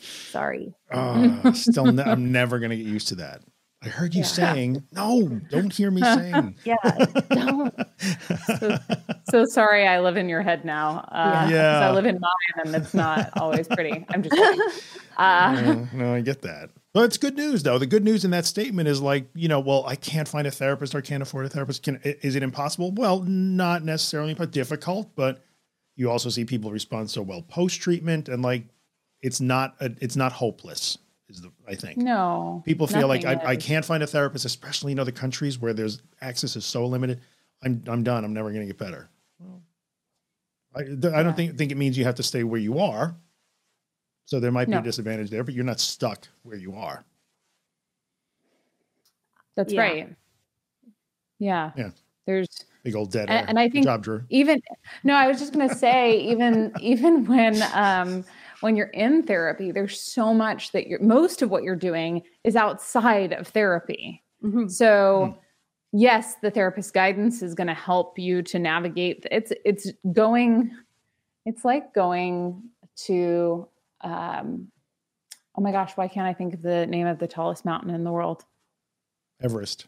sorry. 0.00 0.74
Uh, 0.90 1.52
still, 1.54 1.84
ne- 1.92 2.02
I'm 2.02 2.32
never 2.32 2.58
going 2.58 2.70
to 2.70 2.76
get 2.76 2.86
used 2.86 3.08
to 3.08 3.16
that. 3.16 3.42
I 3.82 3.88
heard 3.88 4.14
you 4.14 4.20
Yeah. 4.20 4.26
saying, 4.26 4.82
no, 4.92 5.40
don't 5.50 5.72
hear 5.72 5.90
me 5.90 6.02
saying. 6.02 6.56
Yeah, 6.64 6.76
don't. 7.30 7.74
So 9.30 9.44
sorry, 9.46 9.86
I 9.86 10.00
live 10.00 10.16
in 10.16 10.28
your 10.28 10.42
head 10.42 10.64
now. 10.64 10.98
Uh, 11.10 11.42
'cause 11.44 11.50
Yeah. 11.50 11.88
I 11.88 11.92
live 11.92 12.04
in 12.06 12.18
mine, 12.20 12.64
and 12.66 12.74
it's 12.74 12.92
not 12.94 13.30
always 13.38 13.68
pretty. 13.68 14.04
I'm 14.10 14.22
just 14.22 14.34
kidding. 14.36 14.60
Uh, 15.16 15.60
no, 15.62 15.88
no, 15.94 16.14
I 16.14 16.20
get 16.20 16.42
that. 16.42 16.70
But 16.92 17.04
it's 17.04 17.16
good 17.18 17.36
news, 17.36 17.62
though. 17.62 17.78
The 17.78 17.86
good 17.86 18.04
news 18.04 18.24
in 18.24 18.30
that 18.32 18.44
statement 18.46 18.88
is 18.88 19.00
like, 19.00 19.28
you 19.34 19.48
know, 19.48 19.60
well, 19.60 19.84
I 19.86 19.96
can't 19.96 20.26
find 20.28 20.46
a 20.46 20.50
therapist 20.50 20.94
or 20.94 21.00
can't 21.02 21.22
afford 21.22 21.46
a 21.46 21.48
therapist. 21.48 21.82
Can 21.82 22.00
is 22.04 22.34
it 22.36 22.42
impossible? 22.42 22.90
Well, 22.92 23.20
not 23.22 23.82
necessarily, 23.84 24.34
but 24.34 24.50
difficult. 24.50 25.10
But 25.14 25.42
you 26.00 26.10
also 26.10 26.30
see 26.30 26.46
people 26.46 26.70
respond 26.72 27.10
so 27.10 27.20
well 27.20 27.42
post 27.42 27.80
treatment, 27.82 28.30
and 28.30 28.42
like, 28.42 28.64
it's 29.20 29.38
not 29.38 29.74
a, 29.80 29.90
it's 30.00 30.16
not 30.16 30.32
hopeless. 30.32 30.96
Is 31.28 31.42
the 31.42 31.52
I 31.68 31.74
think 31.74 31.98
no, 31.98 32.62
people 32.64 32.86
feel 32.86 33.06
like 33.06 33.24
I, 33.26 33.34
I 33.44 33.56
can't 33.56 33.84
find 33.84 34.02
a 34.02 34.06
therapist, 34.06 34.46
especially 34.46 34.92
in 34.92 34.98
other 34.98 35.12
countries 35.12 35.58
where 35.60 35.74
there's 35.74 36.00
access 36.22 36.56
is 36.56 36.64
so 36.64 36.86
limited. 36.86 37.20
I'm 37.62 37.84
I'm 37.86 38.02
done. 38.02 38.24
I'm 38.24 38.32
never 38.32 38.48
going 38.48 38.62
to 38.62 38.66
get 38.66 38.78
better. 38.78 39.10
Well, 39.38 39.60
I, 40.74 40.82
th- 40.84 41.04
I 41.14 41.22
don't 41.22 41.36
think 41.36 41.58
think 41.58 41.70
it 41.70 41.76
means 41.76 41.98
you 41.98 42.04
have 42.04 42.14
to 42.16 42.22
stay 42.22 42.42
where 42.44 42.58
you 42.60 42.78
are. 42.80 43.14
So 44.24 44.40
there 44.40 44.50
might 44.50 44.66
be 44.66 44.72
No. 44.72 44.78
a 44.78 44.82
disadvantage 44.82 45.28
there, 45.28 45.44
but 45.44 45.52
you're 45.54 45.64
not 45.64 45.80
stuck 45.80 46.26
where 46.42 46.56
you 46.56 46.74
are. 46.74 47.04
That's 49.54 49.72
Yeah. 49.72 49.80
right. 49.82 50.16
Yeah. 51.38 51.72
Yeah. 51.76 51.90
There's 52.26 52.48
Big 52.82 52.94
old 52.96 53.10
dead 53.12 53.28
A- 53.28 53.32
air. 53.32 53.44
and 53.48 53.58
I 53.58 53.66
Good 53.66 53.72
think- 53.72 53.84
job, 53.84 54.02
Drew. 54.02 54.22
even 54.30 54.60
no 55.04 55.14
i 55.14 55.26
was 55.28 55.38
just 55.38 55.52
going 55.52 55.68
to 55.68 55.74
say 55.74 56.18
even 56.20 56.72
even 56.80 57.26
when 57.26 57.62
um 57.74 58.24
when 58.60 58.76
you're 58.76 58.88
in 58.88 59.22
therapy 59.22 59.70
there's 59.72 60.00
so 60.00 60.32
much 60.34 60.72
that 60.72 60.86
you're 60.86 61.00
most 61.02 61.42
of 61.42 61.50
what 61.50 61.62
you're 61.62 61.76
doing 61.76 62.22
is 62.44 62.56
outside 62.56 63.32
of 63.32 63.48
therapy 63.48 64.22
Mhm. 64.42 64.70
so 64.70 65.36
yes 65.92 66.36
the 66.42 66.50
therapist 66.50 66.94
guidance 66.94 67.42
is 67.42 67.54
going 67.54 67.66
to 67.66 67.74
help 67.74 68.18
you 68.18 68.42
to 68.42 68.58
navigate 68.58 69.26
it's 69.30 69.52
it's 69.64 69.90
going 70.12 70.70
it's 71.46 71.64
like 71.64 71.92
going 71.94 72.62
to 72.96 73.68
um 74.02 74.68
oh 75.56 75.60
my 75.62 75.72
gosh 75.72 75.92
why 75.96 76.08
can't 76.08 76.26
i 76.26 76.32
think 76.32 76.54
of 76.54 76.62
the 76.62 76.86
name 76.86 77.06
of 77.06 77.18
the 77.18 77.26
tallest 77.26 77.64
mountain 77.66 77.90
in 77.90 78.04
the 78.04 78.12
world 78.12 78.44
Everest. 79.42 79.86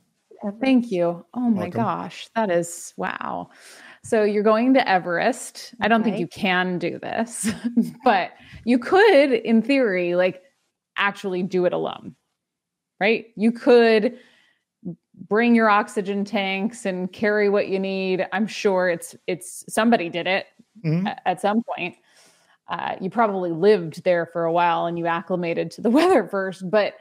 Thank 0.61 0.90
you. 0.90 1.24
Oh 1.35 1.40
my 1.50 1.62
Welcome. 1.62 1.70
gosh, 1.83 2.28
that 2.35 2.50
is 2.50 2.92
wow. 2.96 3.50
So 4.05 4.24
you're 4.24 4.42
going 4.42 4.74
to 4.74 4.88
Everest. 4.88 5.74
I 5.81 5.88
don't 5.88 6.02
think 6.02 6.18
you 6.18 6.26
can 6.26 6.78
do 6.78 6.98
this, 6.98 7.50
but 8.05 8.33
you 8.64 8.78
could, 8.78 9.33
in 9.33 9.62
theory, 9.62 10.14
like 10.16 10.42
actually 10.96 11.42
do 11.44 11.64
it 11.66 11.72
alone, 11.72 12.16
right? 13.00 13.26
You 13.37 13.52
could 13.52 14.18
bring 15.28 15.55
your 15.55 15.68
oxygen 15.68 16.24
tanks 16.24 16.85
and 16.87 17.12
carry 17.12 17.48
what 17.48 17.68
you 17.68 17.78
need. 17.78 18.26
I'm 18.33 18.46
sure 18.46 18.88
it's 18.88 19.14
it's 19.26 19.64
somebody 19.72 20.09
did 20.09 20.26
it 20.26 20.46
Mhm. 20.85 21.07
a- 21.07 21.28
at 21.28 21.40
some 21.40 21.62
point. 21.62 21.96
Uh, 22.68 22.96
you 23.00 23.11
probably 23.11 23.50
lived 23.52 24.02
there 24.05 24.26
for 24.26 24.44
a 24.44 24.52
while 24.52 24.87
and 24.87 24.98
you 24.98 25.07
acclimated 25.07 25.70
to 25.72 25.81
the 25.83 25.90
weather 26.18 26.26
first, 26.26 26.68
but 26.70 26.94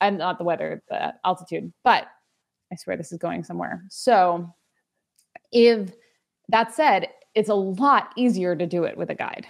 and 0.00 0.18
not 0.18 0.38
the 0.38 0.44
weather, 0.44 0.82
the 0.88 1.14
altitude. 1.24 1.72
But 1.84 2.06
I 2.72 2.76
swear 2.76 2.96
this 2.96 3.12
is 3.12 3.18
going 3.18 3.44
somewhere. 3.44 3.84
So, 3.88 4.54
if 5.52 5.92
that 6.48 6.74
said, 6.74 7.08
it's 7.34 7.48
a 7.48 7.54
lot 7.54 8.12
easier 8.16 8.56
to 8.56 8.66
do 8.66 8.84
it 8.84 8.96
with 8.96 9.10
a 9.10 9.14
guide. 9.14 9.46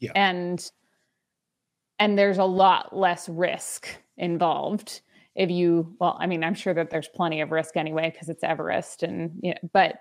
Yeah. 0.00 0.12
And 0.14 0.70
and 1.98 2.18
there's 2.18 2.38
a 2.38 2.44
lot 2.44 2.96
less 2.96 3.28
risk 3.28 3.88
involved 4.16 5.00
if 5.34 5.50
you 5.50 5.94
well 5.98 6.16
i 6.20 6.26
mean 6.26 6.44
i'm 6.44 6.54
sure 6.54 6.74
that 6.74 6.90
there's 6.90 7.08
plenty 7.08 7.40
of 7.40 7.52
risk 7.52 7.76
anyway 7.76 8.10
because 8.10 8.28
it's 8.28 8.44
everest 8.44 9.02
and 9.02 9.30
you 9.42 9.50
know, 9.50 9.70
but 9.72 10.00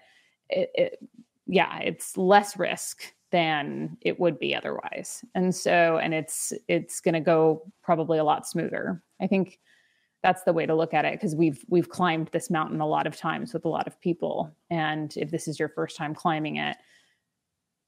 it, 0.49 0.69
it 0.73 0.99
yeah 1.47 1.79
it's 1.79 2.17
less 2.17 2.57
risk 2.57 3.03
than 3.31 3.97
it 4.01 4.19
would 4.19 4.37
be 4.39 4.53
otherwise 4.53 5.23
and 5.35 5.55
so 5.55 5.97
and 5.97 6.13
it's 6.13 6.51
it's 6.67 6.99
going 6.99 7.13
to 7.13 7.21
go 7.21 7.61
probably 7.81 8.17
a 8.17 8.23
lot 8.23 8.47
smoother 8.47 9.01
i 9.21 9.27
think 9.27 9.59
that's 10.23 10.43
the 10.43 10.53
way 10.53 10.65
to 10.65 10.75
look 10.75 10.93
at 10.93 11.05
it 11.05 11.13
because 11.13 11.35
we've 11.35 11.63
we've 11.67 11.89
climbed 11.89 12.29
this 12.31 12.49
mountain 12.49 12.81
a 12.81 12.87
lot 12.87 13.07
of 13.07 13.15
times 13.17 13.53
with 13.53 13.65
a 13.65 13.69
lot 13.69 13.87
of 13.87 13.99
people 14.01 14.53
and 14.69 15.15
if 15.17 15.31
this 15.31 15.47
is 15.47 15.59
your 15.59 15.69
first 15.69 15.97
time 15.97 16.13
climbing 16.13 16.57
it 16.57 16.77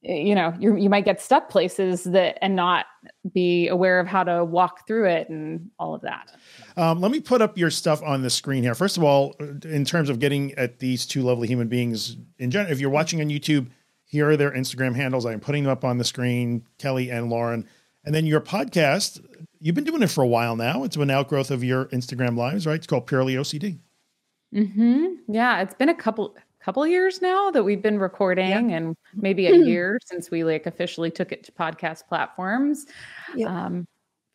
you 0.02 0.36
know 0.36 0.54
you 0.60 0.76
you 0.76 0.90
might 0.90 1.06
get 1.06 1.22
stuck 1.22 1.50
places 1.50 2.04
that 2.04 2.38
and 2.44 2.56
not 2.56 2.88
be 3.34 3.68
aware 3.70 4.00
of 4.00 4.08
how 4.08 4.24
to 4.24 4.44
walk 4.44 4.86
through 4.86 5.08
it 5.08 5.30
and 5.30 5.70
all 5.80 5.96
of 5.96 6.02
that 6.02 6.36
Um, 6.76 7.00
let 7.00 7.12
me 7.12 7.20
put 7.20 7.42
up 7.42 7.58
your 7.58 7.70
stuff 7.70 8.02
on 8.04 8.22
the 8.22 8.30
screen 8.30 8.64
here. 8.64 8.76
First 8.76 8.98
of 8.98 9.04
all, 9.04 9.34
in 9.64 9.86
terms 9.86 10.10
of 10.10 10.20
getting 10.20 10.54
at 10.56 10.80
these 10.80 11.06
two 11.06 11.22
lovely 11.22 11.48
human 11.48 11.68
beings 11.68 12.18
in 12.40 12.50
general, 12.50 12.72
if 12.72 12.80
you're 12.80 12.90
watching 12.90 13.22
on 13.22 13.28
YouTube, 13.28 13.68
here 14.06 14.30
are 14.30 14.38
their 14.38 14.52
Instagram 14.52 14.96
handles. 14.96 15.26
I 15.26 15.34
am 15.34 15.40
putting 15.40 15.64
them 15.64 15.72
up 15.72 15.84
on 15.84 16.00
the 16.00 16.04
screen, 16.04 16.66
Kelley 16.80 17.12
and 17.12 17.30
Lauren. 17.30 17.68
And 18.06 18.14
then 18.14 18.26
your 18.26 18.42
podcast, 18.42 19.24
you've 19.64 19.76
been 19.76 19.84
doing 19.86 20.04
it 20.04 20.12
for 20.12 20.22
a 20.24 20.28
while 20.28 20.56
now. 20.56 20.84
It's 20.84 20.96
an 20.98 21.10
outgrowth 21.10 21.50
of 21.50 21.64
your 21.64 21.86
Instagram 21.86 22.38
lives, 22.38 22.68
right? 22.68 22.76
It's 22.76 22.86
called 22.88 23.08
Purely 23.08 23.36
OCD. 23.36 23.80
hmm 24.54 25.06
Yeah, 25.28 25.62
it's 25.62 25.74
been 25.74 25.90
a 25.90 25.96
couple 25.96 26.36
couple 26.64 26.86
years 26.88 27.22
now 27.22 27.52
that 27.52 27.64
we've 27.64 27.82
been 27.82 28.00
recording, 28.00 28.72
and 28.74 28.96
maybe 29.16 29.48
a 29.48 29.56
year 29.72 30.00
since 30.06 30.30
we 30.32 30.44
like 30.44 30.66
officially 30.66 31.10
took 31.12 31.32
it 31.32 31.44
to 31.46 31.52
podcast 31.52 32.08
platforms. 32.08 32.86
Yep. 33.36 33.50
Um, 33.50 33.86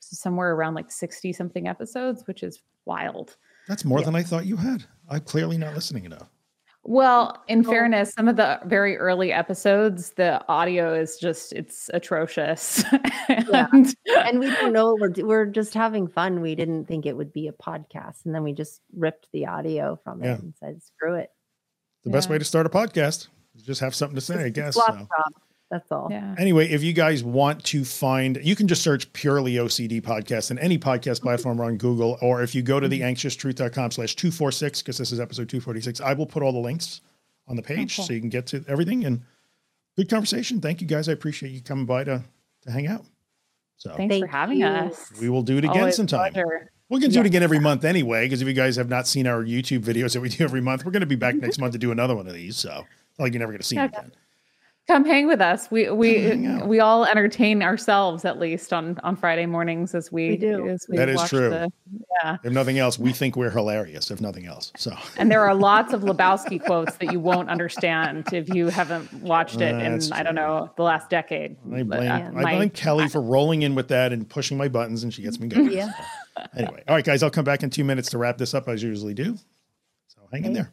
so 0.00 0.14
somewhere 0.16 0.54
around 0.54 0.74
like 0.74 0.90
sixty 0.90 1.32
something 1.32 1.68
episodes, 1.68 2.26
which 2.26 2.42
is 2.42 2.60
wild. 2.86 3.36
That's 3.68 3.84
more 3.84 3.98
Yeah. 4.00 4.06
than 4.06 4.16
I 4.16 4.22
thought 4.22 4.46
you 4.46 4.56
had. 4.56 4.84
I'm 5.10 5.20
clearly 5.20 5.58
not 5.58 5.74
listening 5.74 6.04
enough. 6.04 6.28
Well, 6.90 7.44
in 7.48 7.66
Oh. 7.66 7.70
fairness, 7.70 8.14
some 8.14 8.28
of 8.28 8.36
the 8.36 8.58
very 8.64 8.96
early 8.96 9.30
episodes, 9.30 10.12
the 10.12 10.42
audio 10.48 10.94
is 10.94 11.18
just 11.18 11.52
it's 11.52 11.90
atrocious. 11.92 12.82
and, 13.28 13.94
and 14.08 14.40
we 14.40 14.48
don't 14.50 14.72
know. 14.72 14.96
We're 14.98 15.12
we're 15.18 15.44
just 15.44 15.74
having 15.74 16.08
fun. 16.08 16.40
We 16.40 16.54
didn't 16.54 16.86
think 16.86 17.04
it 17.04 17.14
would 17.14 17.30
be 17.30 17.46
a 17.46 17.52
podcast, 17.52 18.24
and 18.24 18.34
then 18.34 18.42
we 18.42 18.54
just 18.54 18.80
ripped 18.96 19.28
the 19.34 19.46
audio 19.48 20.00
from 20.02 20.22
it 20.22 20.28
Yeah. 20.28 20.34
and 20.36 20.54
said, 20.58 20.82
"Screw 20.82 21.16
it." 21.16 21.30
The 22.04 22.10
best 22.10 22.30
way 22.30 22.38
to 22.38 22.44
start 22.44 22.64
a 22.64 22.70
podcast 22.70 23.28
is 23.54 23.64
just 23.64 23.82
have 23.82 23.94
something 23.94 24.14
to 24.14 24.22
say, 24.22 24.44
I 24.44 24.48
guess. 24.48 24.74
so. 24.74 25.06
Rob. 25.70 25.80
That's 25.80 25.92
all. 25.92 26.08
yeah. 26.10 26.34
Anyway, 26.38 26.68
if 26.68 26.82
you 26.82 26.92
guys 26.92 27.22
want 27.22 27.64
to 27.64 27.84
find, 27.84 28.38
you 28.42 28.56
can 28.56 28.68
just 28.68 28.82
search 28.82 29.12
purely 29.12 29.54
OCD 29.54 30.02
podcast 30.02 30.50
in 30.50 30.58
any 30.58 30.78
podcast 30.78 31.22
platform 31.22 31.60
or 31.60 31.64
on 31.64 31.76
Google, 31.76 32.18
or 32.20 32.42
if 32.42 32.54
you 32.54 32.62
go 32.62 32.80
to 32.80 32.88
the 32.88 33.00
mm-hmm. 33.00 33.08
anxioustruth.com 33.08 33.90
slash 33.90 34.14
246, 34.16 34.82
because 34.82 34.98
this 34.98 35.12
is 35.12 35.20
episode 35.20 35.48
246, 35.48 36.00
I 36.00 36.12
will 36.14 36.26
put 36.26 36.42
all 36.42 36.52
the 36.52 36.58
links 36.58 37.00
on 37.46 37.56
the 37.56 37.62
page 37.62 37.96
cool. 37.96 38.04
so 38.04 38.12
you 38.12 38.20
can 38.20 38.28
get 38.28 38.46
to 38.48 38.64
everything 38.68 39.04
and 39.04 39.22
good 39.96 40.08
conversation. 40.08 40.60
Thank 40.60 40.80
you 40.80 40.86
guys. 40.86 41.08
I 41.08 41.12
appreciate 41.12 41.50
you 41.50 41.60
coming 41.60 41.86
by 41.86 42.04
to, 42.04 42.22
to 42.62 42.70
hang 42.70 42.86
out. 42.86 43.04
So 43.76 43.94
Thanks 43.96 44.18
for 44.18 44.26
having 44.26 44.60
you. 44.60 44.66
us. 44.66 45.12
we 45.20 45.28
will 45.28 45.42
do 45.42 45.56
it 45.56 45.64
again 45.64 45.78
Always 45.78 45.96
sometime. 45.96 46.32
pleasure. 46.32 46.70
We're 46.88 47.00
going 47.00 47.10
to 47.10 47.14
do 47.14 47.20
it 47.20 47.26
again 47.26 47.42
every 47.42 47.60
month 47.60 47.84
anyway, 47.84 48.24
because 48.24 48.40
if 48.40 48.48
you 48.48 48.54
guys 48.54 48.76
have 48.76 48.88
not 48.88 49.06
seen 49.06 49.26
our 49.26 49.44
YouTube 49.44 49.80
videos 49.80 50.14
that 50.14 50.20
we 50.20 50.30
do 50.30 50.42
every 50.42 50.62
month, 50.62 50.84
we're 50.84 50.90
going 50.90 51.00
to 51.00 51.06
be 51.06 51.16
back 51.16 51.34
mm-hmm. 51.34 51.44
next 51.44 51.58
month 51.58 51.72
to 51.74 51.78
do 51.78 51.92
another 51.92 52.16
one 52.16 52.26
of 52.26 52.32
these. 52.32 52.56
So 52.56 52.86
like 53.18 53.32
you're 53.32 53.40
never 53.40 53.52
going 53.52 53.60
to 53.60 53.66
see 53.66 53.76
them 53.76 53.86
Okay. 53.86 53.98
again. 53.98 54.12
Come 54.88 55.04
hang 55.04 55.26
with 55.26 55.42
us. 55.42 55.70
We 55.70 55.90
we 55.90 56.34
we 56.64 56.80
all 56.80 57.04
entertain 57.04 57.62
ourselves 57.62 58.24
at 58.24 58.38
least 58.38 58.72
on 58.72 58.98
on 59.04 59.16
Friday 59.16 59.44
mornings 59.44 59.94
as 59.94 60.10
we, 60.10 60.30
We 60.30 60.36
do. 60.38 60.66
As 60.66 60.86
we 60.88 60.96
That 60.96 61.10
is 61.10 61.22
true. 61.28 61.50
The, 61.50 61.70
yeah, 62.22 62.38
If 62.42 62.52
nothing 62.54 62.78
else, 62.78 62.98
we 62.98 63.12
think 63.12 63.36
we're 63.36 63.50
hilarious, 63.50 64.10
if 64.10 64.22
nothing 64.22 64.46
else. 64.46 64.72
So. 64.78 64.96
and 65.18 65.30
there 65.30 65.44
are 65.44 65.54
lots 65.70 65.92
of 65.92 66.00
Lebowski 66.00 66.64
quotes 66.64 66.96
that 66.96 67.12
you 67.12 67.20
won't 67.20 67.50
understand 67.50 68.32
if 68.32 68.48
you 68.48 68.68
haven't 68.68 69.12
watched 69.22 69.60
it 69.60 69.74
in 69.74 69.92
That's 69.92 70.10
I 70.10 70.22
don't 70.22 70.34
know 70.34 70.70
the 70.78 70.84
last 70.84 71.10
decade. 71.10 71.58
I 71.70 71.82
But, 71.82 71.98
blame, 71.98 72.10
uh, 72.10 72.14
I 72.14 72.30
my- 72.30 72.56
blame 72.56 72.70
Kelley 72.70 73.08
for 73.08 73.20
rolling 73.20 73.60
in 73.60 73.74
with 73.74 73.88
that 73.88 74.14
and 74.14 74.26
pushing 74.26 74.56
my 74.56 74.68
buttons, 74.68 75.02
and 75.02 75.12
she 75.12 75.20
gets 75.20 75.38
me 75.38 75.48
going. 75.48 75.70
Yeah. 75.70 75.92
So, 75.92 76.44
anyway, 76.56 76.82
all 76.88 76.94
right, 76.94 77.04
guys, 77.04 77.22
I'll 77.22 77.30
come 77.30 77.44
back 77.44 77.62
in 77.62 77.68
two 77.68 77.84
minutes 77.84 78.08
to 78.10 78.18
wrap 78.18 78.38
this 78.38 78.54
up 78.54 78.66
as 78.68 78.82
I 78.82 78.86
usually 78.86 79.12
do. 79.12 79.36
So 80.06 80.20
hang 80.32 80.46
in 80.46 80.54
there. 80.54 80.72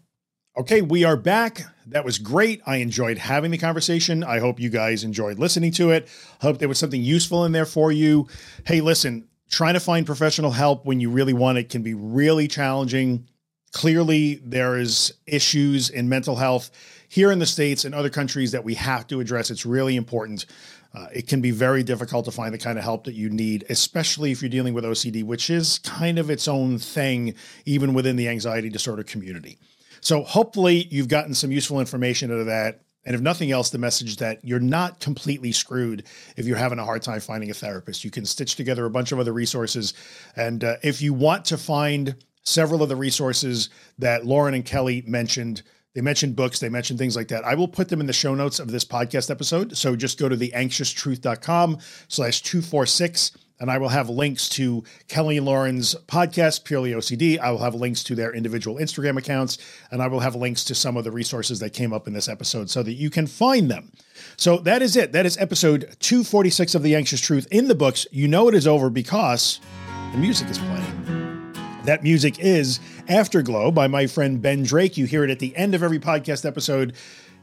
Okay, 0.57 0.81
we 0.81 1.03
are 1.03 1.17
back. 1.17 1.63
That 1.87 2.05
was 2.05 2.17
great. 2.17 2.61
I 2.65 2.77
enjoyed 2.77 3.17
having 3.17 3.51
the 3.51 3.57
conversation. 3.57 4.23
I 4.23 4.39
hope 4.39 4.57
you 4.57 4.69
guys 4.69 5.03
enjoyed 5.03 5.37
listening 5.37 5.73
to 5.73 5.91
it. 5.91 6.07
Hope 6.39 6.59
there 6.59 6.69
was 6.69 6.79
something 6.79 7.01
useful 7.01 7.43
in 7.43 7.51
there 7.51 7.65
for 7.65 7.91
you. 7.91 8.29
Hey, 8.65 8.79
listen, 8.79 9.27
trying 9.49 9.73
to 9.73 9.81
find 9.81 10.05
professional 10.05 10.51
help 10.51 10.85
when 10.85 11.01
you 11.01 11.09
really 11.09 11.33
want 11.33 11.57
it 11.57 11.67
can 11.67 11.81
be 11.81 11.93
really 11.93 12.47
challenging. 12.47 13.27
Clearly, 13.73 14.35
there 14.35 14.77
is 14.77 15.15
issues 15.27 15.89
in 15.89 16.07
mental 16.07 16.37
health 16.37 16.71
here 17.09 17.33
in 17.33 17.39
the 17.39 17.45
states 17.45 17.83
and 17.83 17.93
other 17.93 18.09
countries 18.09 18.53
that 18.53 18.63
we 18.63 18.75
have 18.75 19.07
to 19.07 19.19
address. 19.19 19.51
It's 19.51 19.65
really 19.65 19.97
important. 19.97 20.45
Uh, 20.93 21.07
it 21.13 21.27
can 21.27 21.41
be 21.41 21.51
very 21.51 21.83
difficult 21.83 22.23
to 22.23 22.31
find 22.31 22.53
the 22.53 22.57
kind 22.57 22.77
of 22.77 22.85
help 22.85 23.03
that 23.03 23.13
you 23.13 23.29
need, 23.29 23.65
especially 23.69 24.31
if 24.31 24.41
you're 24.41 24.47
dealing 24.47 24.73
with 24.73 24.85
OCD, 24.85 25.21
which 25.21 25.49
is 25.49 25.79
kind 25.79 26.17
of 26.17 26.29
its 26.29 26.47
own 26.47 26.77
thing, 26.77 27.35
even 27.65 27.93
within 27.93 28.15
the 28.15 28.29
anxiety 28.29 28.69
disorder 28.69 29.03
community. 29.03 29.57
So 30.05 30.21
hopefully 30.21 30.87
you've 30.91 31.07
gotten 31.07 31.33
some 31.33 31.51
useful 31.51 31.79
information 31.79 32.31
out 32.31 32.37
of 32.37 32.45
that. 32.45 32.81
And 33.05 33.15
if 33.15 33.21
nothing 33.21 33.51
else, 33.51 33.71
the 33.71 33.79
message 33.79 34.17
that 34.17 34.45
you're 34.45 34.59
not 34.59 34.99
completely 34.99 35.51
screwed 35.51 36.05
if 36.37 36.45
you're 36.45 36.57
having 36.57 36.77
a 36.77 36.85
hard 36.85 37.01
time 37.01 37.19
finding 37.19 37.49
a 37.49 37.55
therapist. 37.55 38.03
You 38.03 38.11
can 38.11 38.23
stitch 38.23 38.55
together 38.55 38.85
a 38.85 38.89
bunch 38.91 39.11
of 39.11 39.19
other 39.19 39.33
resources. 39.33 39.95
And 40.35 40.63
uh, 40.63 40.75
if 40.83 41.01
you 41.01 41.15
want 41.15 41.45
to 41.45 41.57
find 41.57 42.23
several 42.43 42.83
of 42.83 42.89
the 42.89 42.95
resources 42.95 43.71
that 43.97 44.27
Lauren 44.27 44.53
and 44.53 44.63
Kelley 44.63 45.03
mentioned, 45.07 45.63
they 45.95 46.01
mentioned 46.01 46.35
books, 46.35 46.59
they 46.59 46.69
mentioned 46.69 46.99
things 46.99 47.15
like 47.15 47.29
that. 47.29 47.43
I 47.43 47.55
will 47.55 47.67
put 47.67 47.89
them 47.89 47.99
in 47.99 48.05
the 48.05 48.13
show 48.13 48.35
notes 48.35 48.59
of 48.59 48.69
this 48.69 48.85
podcast 48.85 49.31
episode. 49.31 49.75
So 49.75 49.95
just 49.95 50.19
go 50.19 50.29
to 50.29 50.37
theanxioustruth.com 50.37 51.79
slash 52.09 52.43
246 52.43 53.31
and 53.59 53.71
I 53.71 53.77
will 53.77 53.89
have 53.89 54.09
links 54.09 54.49
to 54.49 54.83
Kelley 55.07 55.37
and 55.37 55.45
Lauren's 55.45 55.95
podcast, 56.07 56.65
Purely 56.65 56.91
OCD. 56.91 57.39
I 57.39 57.51
will 57.51 57.59
have 57.59 57.75
links 57.75 58.03
to 58.05 58.15
their 58.15 58.33
individual 58.33 58.77
Instagram 58.77 59.17
accounts, 59.17 59.57
and 59.91 60.01
I 60.01 60.07
will 60.07 60.19
have 60.19 60.35
links 60.35 60.63
to 60.65 60.75
some 60.75 60.97
of 60.97 61.03
the 61.03 61.11
resources 61.11 61.59
that 61.59 61.71
came 61.71 61.93
up 61.93 62.07
in 62.07 62.13
this 62.13 62.27
episode 62.27 62.69
so 62.69 62.83
that 62.83 62.93
you 62.93 63.09
can 63.09 63.27
find 63.27 63.69
them. 63.71 63.91
So 64.37 64.57
that 64.59 64.81
is 64.81 64.95
it. 64.95 65.11
That 65.13 65.25
is 65.25 65.37
episode 65.37 65.95
246 65.99 66.75
of 66.75 66.83
The 66.83 66.95
Anxious 66.95 67.21
Truth 67.21 67.47
in 67.51 67.67
the 67.67 67.75
books. 67.75 68.05
You 68.11 68.27
know 68.27 68.47
it 68.47 68.55
is 68.55 68.67
over 68.67 68.89
because 68.89 69.59
the 70.11 70.17
music 70.17 70.49
is 70.49 70.57
playing. 70.57 71.53
That 71.85 72.01
music 72.01 72.39
is 72.39 72.79
Afterglow 73.07 73.69
by 73.71 73.87
my 73.87 74.07
friend 74.07 74.41
Ben 74.41 74.63
Drake. 74.63 74.97
You 74.97 75.05
hear 75.05 75.23
it 75.23 75.29
at 75.29 75.37
the 75.37 75.55
end 75.55 75.75
of 75.75 75.83
every 75.83 75.99
podcast 75.99 76.43
episode. 76.43 76.95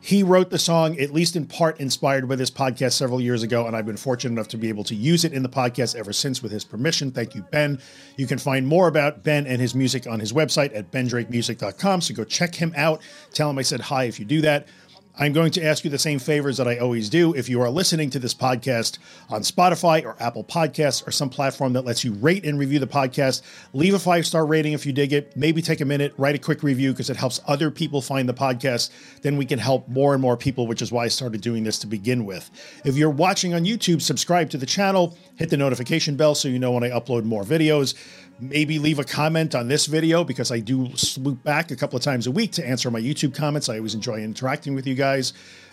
He 0.05 0.25
wrote 0.25 0.51
the 0.51 0.59
song, 0.59 0.99
at 0.99 1.13
least 1.13 1.37
in 1.37 1.47
part, 1.47 1.79
inspired 1.79 2.29
by 2.29 2.35
this 2.35 2.51
podcast 2.51 2.95
several 2.95 3.21
years 3.21 3.45
ago, 3.45 3.69
and 3.69 3.77
I've 3.77 3.87
been 3.87 3.97
fortunate 3.97 4.33
enough 4.33 4.49
to 4.49 4.57
be 4.57 4.69
able 4.69 4.83
to 4.85 4.97
use 4.97 5.25
it 5.25 5.33
in 5.33 5.45
the 5.45 5.49
podcast 5.49 5.95
ever 5.95 6.13
since 6.13 6.43
with 6.43 6.51
his 6.51 6.65
permission. 6.65 7.13
Thank 7.13 7.37
you, 7.37 7.43
Ben. 7.53 7.79
You 8.17 8.27
can 8.27 8.39
find 8.39 8.67
more 8.67 8.89
about 8.89 9.23
Ben 9.23 9.47
and 9.47 9.61
his 9.61 9.77
music 9.77 10.09
on 10.09 10.19
his 10.19 10.33
website 10.33 10.77
at 10.77 10.91
bendrakemusic.com. 10.91 12.01
So 12.01 12.15
go 12.15 12.25
check 12.25 12.57
him 12.57 12.73
out. 12.77 13.01
Tell 13.33 13.49
him 13.49 13.59
I 13.59 13.63
said 13.63 13.81
hi 13.81 14.05
if 14.05 14.19
you 14.19 14.25
do 14.25 14.41
that. 14.41 14.67
I'm 15.15 15.35
going 15.35 15.51
to 15.53 15.63
ask 15.63 15.85
you 15.85 15.91
the 15.91 15.99
same 15.99 16.19
favors 16.19 16.57
that 16.57 16.67
I 16.67 16.79
always 16.79 17.11
do. 17.11 17.35
If 17.35 17.47
you 17.47 17.61
are 17.61 17.69
listening 17.69 18.09
to 18.11 18.19
this 18.19 18.33
podcast 18.33 18.97
on 19.29 19.43
Spotify 19.43 20.03
or 20.03 20.17
Apple 20.19 20.43
Podcasts 20.43 21.07
or 21.07 21.11
some 21.11 21.29
platform 21.29 21.75
that 21.75 21.85
lets 21.85 22.03
you 22.03 22.15
rate 22.15 22.47
and 22.47 22.59
review 22.59 22.79
the 22.79 22.87
podcast, 22.87 23.43
leave 23.75 23.93
a 23.93 23.99
five 23.99 24.27
star 24.27 24.47
rating 24.47 24.73
if 24.73 24.87
you 24.87 24.93
dig 24.93 25.13
it. 25.13 25.37
Maybe 25.37 25.61
take 25.61 25.83
a 25.83 25.85
minute, 25.85 26.15
write 26.17 26.35
a 26.35 26.39
quick 26.39 26.63
review 26.63 26.93
because 26.93 27.11
it 27.11 27.17
helps 27.19 27.43
other 27.47 27.71
people 27.71 28.01
find 28.01 28.27
the 28.27 28.33
podcast. 28.33 28.91
Then 29.21 29.37
we 29.37 29.45
can 29.45 29.59
help 29.59 29.87
more 29.87 30.15
and 30.15 30.23
more 30.23 30.37
people, 30.37 30.67
which 30.67 30.81
is 30.81 30.91
why 30.91 31.05
I 31.05 31.09
started 31.09 31.43
doing 31.43 31.63
this 31.63 31.79
to 31.81 31.87
begin 31.87 32.25
with. 32.25 32.51
If 32.87 32.97
you're 32.97 33.11
watching 33.11 33.53
on 33.53 33.65
YouTube, 33.65 34.01
subscribe 34.01 34.49
to 34.51 34.57
the 34.57 34.65
channel, 34.65 35.19
hit 35.37 35.51
the 35.51 35.59
notification 35.59 36.17
bell 36.17 36.35
so 36.35 36.49
you 36.49 36.59
know 36.59 36.73
when 36.73 36.85
I 36.85 36.89
upload 36.89 37.25
more 37.25 37.45
videos 37.45 37.95
maybe 38.43 38.79
leave 38.79 38.99
a 38.99 39.05
comment 39.05 39.55
on 39.55 39.69
this 39.69 39.87
video 39.87 40.25
because 40.25 40.51
I 40.51 40.59
do 40.59 40.95
swoop 40.97 41.43
back 41.45 41.71
a 41.71 41.77
couple 41.77 41.97
of 41.97 42.03
times 42.03 42.27
a 42.27 42.31
week 42.31 42.53
to 42.53 42.67
answer 42.67 42.91
my 42.91 43.01
YouTube 43.01 43.35
comments. 43.35 43.69
I 43.69 43.77
always 43.77 43.95
enjoy 43.95 44.17
interacting 44.17 44.75
with 44.75 44.87
you 44.87 44.95
guys. 44.95 45.33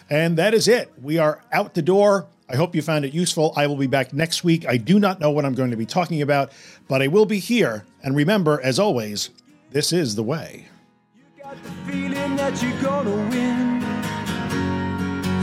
And 0.09 0.37
that 0.37 0.53
is 0.53 0.67
it. 0.67 0.91
We 1.01 1.17
are 1.17 1.43
out 1.51 1.73
the 1.73 1.81
door. 1.81 2.27
I 2.47 2.55
hope 2.55 2.75
you 2.75 2.81
found 2.81 3.05
it 3.05 3.13
useful. 3.13 3.53
I 3.55 3.67
will 3.67 3.75
be 3.75 3.87
back 3.87 4.13
next 4.13 4.43
week. 4.43 4.67
I 4.67 4.77
do 4.77 4.99
not 4.99 5.19
know 5.19 5.31
what 5.31 5.45
I'm 5.45 5.53
going 5.53 5.71
to 5.71 5.77
be 5.77 5.85
talking 5.85 6.21
about, 6.21 6.51
but 6.87 7.01
I 7.01 7.07
will 7.07 7.25
be 7.25 7.39
here. 7.39 7.85
And 8.03 8.15
remember, 8.15 8.59
as 8.61 8.79
always, 8.79 9.29
this 9.71 9.93
is 9.93 10.15
the 10.15 10.23
way. 10.23 10.67
You 11.15 11.43
got 11.43 11.61
the 11.63 11.69
feeling 11.91 12.35
that 12.37 12.61
you're 12.61 12.81
gonna 12.81 13.15
win. 13.29 13.81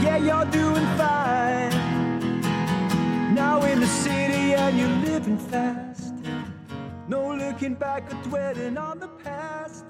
Yeah, 0.03 0.17
you're 0.17 0.45
doing 0.51 0.85
fine. 0.97 1.71
Now 3.33 3.61
in 3.63 3.79
the 3.79 3.87
city 3.87 4.53
and 4.53 4.77
you're 4.77 5.13
living 5.13 5.37
fast. 5.37 6.06
No 7.07 7.33
looking 7.33 7.75
back 7.75 8.11
or 8.11 8.21
dwelling 8.23 8.77
on 8.77 8.99
the 8.99 9.07
past. 9.07 9.85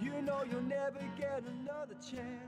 You 0.00 0.22
know 0.22 0.42
you'll 0.50 0.62
never 0.62 1.00
get 1.18 1.42
another 1.60 1.94
chance. 1.94 2.43